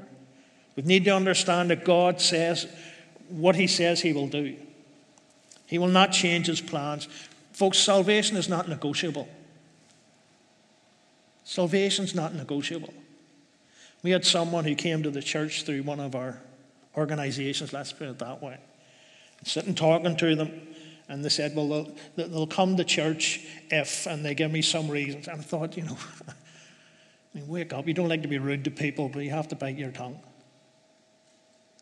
We 0.76 0.84
need 0.84 1.04
to 1.06 1.10
understand 1.10 1.70
that 1.70 1.84
God 1.84 2.20
says 2.20 2.68
what 3.28 3.56
He 3.56 3.66
says 3.66 4.02
He 4.02 4.12
will 4.12 4.28
do. 4.28 4.54
He 5.66 5.78
will 5.78 5.88
not 5.88 6.12
change 6.12 6.46
His 6.46 6.60
plans. 6.60 7.08
Folks, 7.56 7.78
salvation 7.78 8.36
is 8.36 8.50
not 8.50 8.68
negotiable. 8.68 9.26
Salvation 11.42 12.04
is 12.04 12.14
not 12.14 12.34
negotiable. 12.34 12.92
We 14.02 14.10
had 14.10 14.26
someone 14.26 14.64
who 14.64 14.74
came 14.74 15.02
to 15.04 15.10
the 15.10 15.22
church 15.22 15.62
through 15.62 15.82
one 15.84 15.98
of 15.98 16.14
our 16.14 16.38
organizations, 16.94 17.72
let's 17.72 17.94
put 17.94 18.08
it 18.08 18.18
that 18.18 18.42
way, 18.42 18.58
sitting 19.42 19.74
talking 19.74 20.18
to 20.18 20.34
them, 20.34 20.50
and 21.08 21.24
they 21.24 21.30
said, 21.30 21.56
Well, 21.56 21.94
they'll, 22.14 22.28
they'll 22.28 22.46
come 22.46 22.76
to 22.76 22.84
church 22.84 23.40
if, 23.70 24.04
and 24.04 24.22
they 24.22 24.34
give 24.34 24.52
me 24.52 24.60
some 24.60 24.90
reasons. 24.90 25.26
And 25.26 25.40
I 25.40 25.42
thought, 25.42 25.78
you 25.78 25.84
know, 25.84 25.96
I 26.28 26.32
mean, 27.32 27.48
wake 27.48 27.72
up. 27.72 27.88
You 27.88 27.94
don't 27.94 28.10
like 28.10 28.20
to 28.20 28.28
be 28.28 28.36
rude 28.36 28.64
to 28.64 28.70
people, 28.70 29.08
but 29.08 29.20
you 29.20 29.30
have 29.30 29.48
to 29.48 29.56
bite 29.56 29.78
your 29.78 29.92
tongue. 29.92 30.20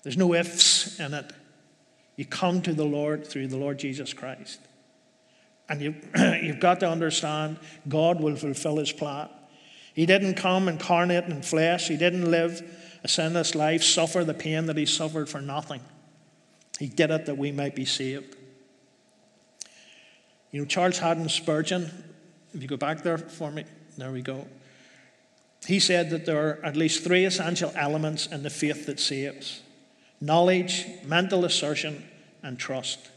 There's 0.05 0.17
no 0.17 0.35
ifs 0.35 1.01
in 1.01 1.15
it. 1.15 1.33
You 2.15 2.27
come 2.27 2.63
to 2.63 2.73
the 2.73 2.85
Lord 2.85 3.27
through 3.27 3.49
the 3.49 3.57
Lord 3.57 3.81
Jesus 3.81 4.13
Christ. 4.13 4.61
And 5.69 5.81
you, 5.81 5.95
you've 6.43 6.61
got 6.61 6.81
to 6.81 6.91
understand 6.91 7.59
God 7.89 8.21
will 8.21 8.37
fulfill 8.37 8.77
his 8.77 8.93
plan. 8.93 9.29
He 9.95 10.07
didn't 10.07 10.35
come 10.35 10.69
incarnate 10.69 11.25
in 11.25 11.43
flesh, 11.43 11.89
he 11.89 11.97
didn't 11.97 12.31
live 12.31 12.63
a 13.05 13.09
sinless 13.09 13.55
life, 13.55 13.83
suffer 13.83 14.25
the 14.25 14.35
pain 14.35 14.67
that 14.67 14.77
he 14.77 14.87
suffered 14.87 15.29
for 15.29 15.41
nothing. 15.41 15.81
He 16.79 16.89
did 16.89 17.11
it 17.11 17.27
that 17.27 17.39
we 17.39 17.53
might 17.53 17.77
be 17.77 17.85
saved. 17.85 18.37
You 20.51 20.61
know, 20.61 20.67
Charles 20.67 20.99
Haddon 20.99 21.29
Spurgeon, 21.29 21.91
if 22.53 22.63
you 22.63 22.69
go 22.69 22.77
back 22.77 23.03
there 23.03 23.19
for 23.19 23.51
me, 23.51 23.65
there 23.97 24.11
we 24.11 24.23
go. 24.23 24.47
He 25.67 25.81
said 25.81 26.11
that 26.11 26.27
there 26.27 26.49
are 26.49 26.65
at 26.65 26.77
least 26.77 27.05
three 27.05 27.25
essential 27.25 27.73
elements 27.75 28.27
in 28.27 28.43
the 28.43 28.51
faith 28.51 28.87
that 28.87 29.01
saves 29.01 29.63
knowledge, 30.21 30.87
mental 31.05 31.45
assertion, 31.45 32.03
and 32.43 32.59
trust. 32.59 33.11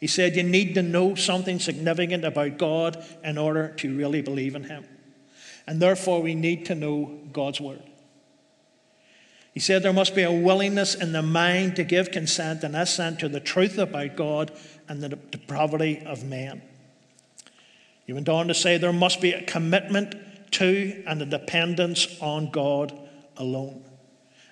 He 0.00 0.06
said 0.06 0.36
you 0.36 0.42
need 0.42 0.74
to 0.74 0.82
know 0.82 1.14
something 1.14 1.58
significant 1.58 2.24
about 2.24 2.58
God 2.58 3.02
in 3.24 3.38
order 3.38 3.68
to 3.76 3.96
really 3.96 4.22
believe 4.22 4.54
in 4.54 4.64
Him. 4.64 4.84
And 5.66 5.80
therefore, 5.80 6.22
we 6.22 6.34
need 6.34 6.66
to 6.66 6.74
know 6.74 7.18
God's 7.32 7.60
Word. 7.60 7.82
He 9.52 9.60
said 9.60 9.82
there 9.82 9.92
must 9.92 10.14
be 10.14 10.22
a 10.22 10.30
willingness 10.30 10.94
in 10.94 11.12
the 11.12 11.22
mind 11.22 11.76
to 11.76 11.84
give 11.84 12.10
consent 12.10 12.62
and 12.62 12.76
assent 12.76 13.20
to 13.20 13.28
the 13.28 13.40
truth 13.40 13.78
about 13.78 14.14
God 14.14 14.52
and 14.86 15.02
the 15.02 15.08
depravity 15.08 16.02
of 16.04 16.24
man. 16.24 16.60
He 18.04 18.12
went 18.12 18.28
on 18.28 18.48
to 18.48 18.54
say 18.54 18.76
there 18.76 18.92
must 18.92 19.20
be 19.22 19.32
a 19.32 19.42
commitment 19.42 20.14
to 20.52 21.02
and 21.06 21.22
a 21.22 21.26
dependence 21.26 22.20
on 22.20 22.50
God 22.50 22.96
alone. 23.38 23.82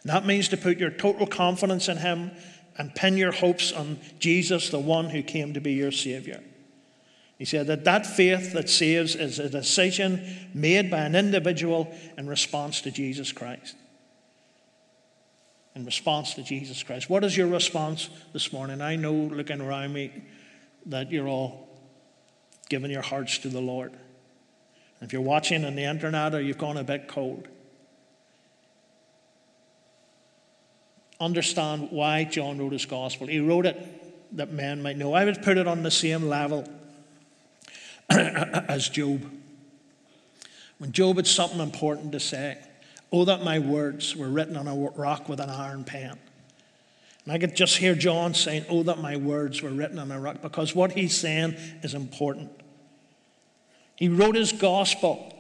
And 0.02 0.10
that 0.10 0.26
means 0.26 0.48
to 0.48 0.56
put 0.56 0.78
your 0.78 0.90
total 0.90 1.26
confidence 1.26 1.88
in 1.88 1.98
Him 1.98 2.30
and 2.76 2.94
pin 2.94 3.16
your 3.16 3.32
hopes 3.32 3.72
on 3.72 3.98
Jesus, 4.18 4.70
the 4.70 4.78
one 4.78 5.10
who 5.10 5.22
came 5.22 5.54
to 5.54 5.60
be 5.60 5.72
your 5.72 5.92
Savior. 5.92 6.42
He 7.38 7.44
said 7.44 7.66
that 7.66 7.84
that 7.84 8.06
faith 8.06 8.52
that 8.52 8.68
saves 8.68 9.16
is 9.16 9.38
a 9.38 9.48
decision 9.48 10.48
made 10.54 10.90
by 10.90 10.98
an 11.00 11.14
individual 11.14 11.94
in 12.16 12.28
response 12.28 12.80
to 12.82 12.90
Jesus 12.90 13.32
Christ. 13.32 13.76
In 15.74 15.84
response 15.84 16.34
to 16.34 16.42
Jesus 16.42 16.82
Christ. 16.84 17.10
What 17.10 17.24
is 17.24 17.36
your 17.36 17.48
response 17.48 18.08
this 18.32 18.52
morning? 18.52 18.80
I 18.80 18.94
know 18.96 19.12
looking 19.12 19.60
around 19.60 19.92
me 19.92 20.12
that 20.86 21.10
you're 21.10 21.26
all 21.26 21.68
giving 22.68 22.90
your 22.90 23.02
hearts 23.02 23.38
to 23.38 23.48
the 23.48 23.60
Lord. 23.60 23.92
If 25.00 25.12
you're 25.12 25.22
watching 25.22 25.64
on 25.64 25.74
the 25.74 25.84
internet 25.84 26.34
or 26.34 26.40
you've 26.40 26.58
gone 26.58 26.76
a 26.76 26.84
bit 26.84 27.08
cold, 27.08 27.48
understand 31.24 31.88
why 31.90 32.24
John 32.24 32.58
wrote 32.58 32.72
his 32.72 32.86
gospel. 32.86 33.26
He 33.26 33.40
wrote 33.40 33.66
it 33.66 34.36
that 34.36 34.52
men 34.52 34.82
might 34.82 34.96
know. 34.96 35.14
I 35.14 35.24
would 35.24 35.42
put 35.42 35.58
it 35.58 35.66
on 35.66 35.82
the 35.82 35.90
same 35.90 36.28
level 36.28 36.68
as 38.10 38.88
Job. 38.88 39.30
When 40.78 40.92
Job 40.92 41.16
had 41.16 41.26
something 41.26 41.60
important 41.60 42.12
to 42.12 42.20
say, 42.20 42.58
oh, 43.12 43.24
that 43.24 43.42
my 43.42 43.58
words 43.58 44.16
were 44.16 44.28
written 44.28 44.56
on 44.56 44.66
a 44.66 44.74
rock 44.74 45.28
with 45.28 45.40
an 45.40 45.50
iron 45.50 45.84
pen. 45.84 46.18
And 47.24 47.32
I 47.32 47.38
could 47.38 47.56
just 47.56 47.76
hear 47.76 47.94
John 47.94 48.34
saying, 48.34 48.66
oh, 48.68 48.82
that 48.82 48.98
my 48.98 49.16
words 49.16 49.62
were 49.62 49.70
written 49.70 49.98
on 49.98 50.10
a 50.10 50.20
rock, 50.20 50.42
because 50.42 50.74
what 50.74 50.92
he's 50.92 51.16
saying 51.16 51.54
is 51.82 51.94
important. 51.94 52.50
He 53.96 54.08
wrote 54.08 54.34
his 54.34 54.52
gospel 54.52 55.30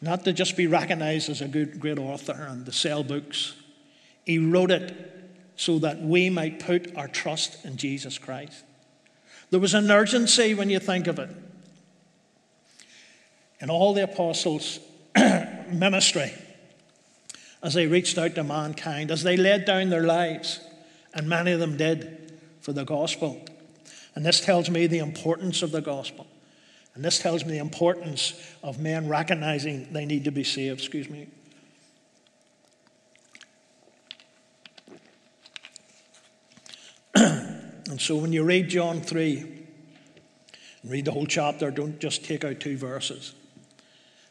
not 0.00 0.24
to 0.24 0.32
just 0.32 0.56
be 0.56 0.66
recognized 0.66 1.30
as 1.30 1.40
a 1.40 1.48
good, 1.48 1.80
great 1.80 1.98
author 1.98 2.46
and 2.48 2.66
to 2.66 2.72
sell 2.72 3.02
books 3.02 3.54
he 4.28 4.38
wrote 4.38 4.70
it 4.70 4.94
so 5.56 5.78
that 5.78 6.02
we 6.02 6.28
might 6.28 6.60
put 6.60 6.94
our 6.98 7.08
trust 7.08 7.64
in 7.64 7.78
Jesus 7.78 8.18
Christ. 8.18 8.62
There 9.48 9.58
was 9.58 9.72
an 9.72 9.90
urgency 9.90 10.52
when 10.52 10.68
you 10.68 10.78
think 10.78 11.06
of 11.06 11.18
it. 11.18 11.30
In 13.58 13.70
all 13.70 13.94
the 13.94 14.04
apostles' 14.04 14.80
ministry, 15.16 16.30
as 17.62 17.72
they 17.72 17.86
reached 17.86 18.18
out 18.18 18.34
to 18.34 18.44
mankind, 18.44 19.10
as 19.10 19.22
they 19.22 19.38
laid 19.38 19.64
down 19.64 19.88
their 19.88 20.04
lives, 20.04 20.60
and 21.14 21.26
many 21.26 21.52
of 21.52 21.58
them 21.58 21.78
did 21.78 22.38
for 22.60 22.74
the 22.74 22.84
gospel. 22.84 23.42
And 24.14 24.26
this 24.26 24.42
tells 24.42 24.68
me 24.68 24.86
the 24.86 24.98
importance 24.98 25.62
of 25.62 25.72
the 25.72 25.80
gospel. 25.80 26.26
And 26.94 27.02
this 27.02 27.18
tells 27.18 27.46
me 27.46 27.52
the 27.52 27.58
importance 27.60 28.34
of 28.62 28.78
men 28.78 29.08
recognizing 29.08 29.90
they 29.90 30.04
need 30.04 30.24
to 30.24 30.32
be 30.32 30.44
saved. 30.44 30.80
Excuse 30.80 31.08
me. 31.08 31.28
And 37.88 38.00
so 38.00 38.16
when 38.16 38.32
you 38.32 38.44
read 38.44 38.68
John 38.68 39.00
3, 39.00 39.44
read 40.84 41.04
the 41.06 41.10
whole 41.10 41.26
chapter, 41.26 41.70
don't 41.70 41.98
just 41.98 42.24
take 42.24 42.44
out 42.44 42.60
two 42.60 42.76
verses. 42.76 43.34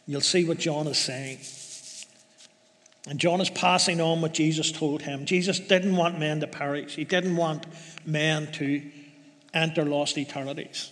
You'll 0.06 0.22
see 0.22 0.46
what 0.46 0.60
John 0.60 0.88
is 0.88 0.98
saying. 0.98 1.40
And 3.10 3.20
John 3.20 3.42
is 3.42 3.50
passing 3.50 4.00
on 4.00 4.22
what 4.22 4.34
Jesus 4.34 4.72
told 4.72 5.02
him. 5.02 5.26
Jesus 5.26 5.60
didn't 5.60 5.96
want 5.96 6.20
men 6.20 6.40
to 6.42 6.48
perish, 6.48 6.96
he 6.96 7.04
didn't 7.04 7.36
want 7.36 7.66
men 8.06 8.52
to 8.54 8.84
enter 9.54 9.86
lost 9.86 10.18
eternities. 10.18 10.92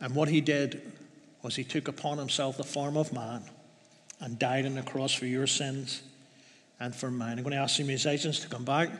And 0.00 0.16
what 0.16 0.28
he 0.28 0.40
did 0.40 0.92
was 1.42 1.54
he 1.54 1.62
took 1.62 1.86
upon 1.86 2.18
himself 2.18 2.56
the 2.56 2.64
form 2.64 2.96
of 2.96 3.12
man 3.12 3.44
and 4.20 4.36
died 4.36 4.66
on 4.66 4.74
the 4.74 4.82
cross 4.82 5.14
for 5.14 5.26
your 5.26 5.46
sins 5.46 6.02
and 6.80 6.94
for 6.94 7.10
mine. 7.10 7.38
I'm 7.38 7.44
going 7.44 7.52
to 7.52 7.62
ask 7.62 7.76
the 7.76 7.84
musicians 7.84 8.40
to 8.40 8.48
come 8.48 8.64
back. 8.64 8.90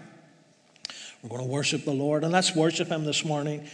We're 1.22 1.28
going 1.28 1.42
to 1.42 1.48
worship 1.48 1.84
the 1.84 1.92
Lord, 1.92 2.24
and 2.24 2.32
let's 2.32 2.54
worship 2.54 2.88
Him 2.88 3.04
this 3.04 3.24
morning 3.24 3.68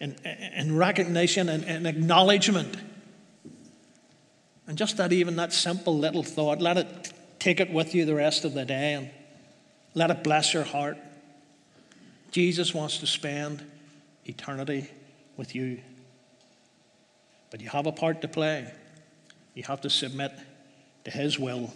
in, 0.00 0.16
in 0.54 0.76
recognition 0.76 1.48
and, 1.48 1.64
and 1.64 1.86
acknowledgement. 1.86 2.76
And 4.66 4.76
just 4.76 4.98
that, 4.98 5.12
even 5.12 5.36
that 5.36 5.52
simple 5.52 5.98
little 5.98 6.22
thought, 6.22 6.60
let 6.60 6.76
it 6.76 7.12
take 7.38 7.60
it 7.60 7.70
with 7.70 7.94
you 7.94 8.04
the 8.04 8.14
rest 8.14 8.44
of 8.44 8.54
the 8.54 8.64
day 8.64 8.94
and 8.94 9.10
let 9.94 10.10
it 10.10 10.22
bless 10.22 10.52
your 10.52 10.64
heart. 10.64 10.98
Jesus 12.30 12.74
wants 12.74 12.98
to 12.98 13.06
spend 13.06 13.64
eternity 14.24 14.90
with 15.36 15.54
you. 15.54 15.80
But 17.50 17.60
you 17.60 17.68
have 17.68 17.86
a 17.86 17.92
part 17.92 18.22
to 18.22 18.28
play. 18.28 18.70
You 19.54 19.62
have 19.64 19.80
to 19.82 19.90
submit 19.90 20.32
to 21.04 21.10
His 21.10 21.38
will 21.38 21.72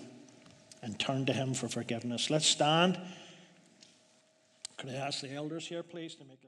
and 0.82 0.98
turn 0.98 1.26
to 1.26 1.32
Him 1.32 1.54
for 1.54 1.68
forgiveness. 1.68 2.28
Let's 2.28 2.46
stand. 2.46 2.98
Could 4.78 4.90
I 4.90 4.94
ask 4.94 5.20
the 5.20 5.32
elders 5.32 5.66
here, 5.66 5.82
please, 5.82 6.14
to 6.14 6.24
make 6.24 6.42
way? 6.44 6.47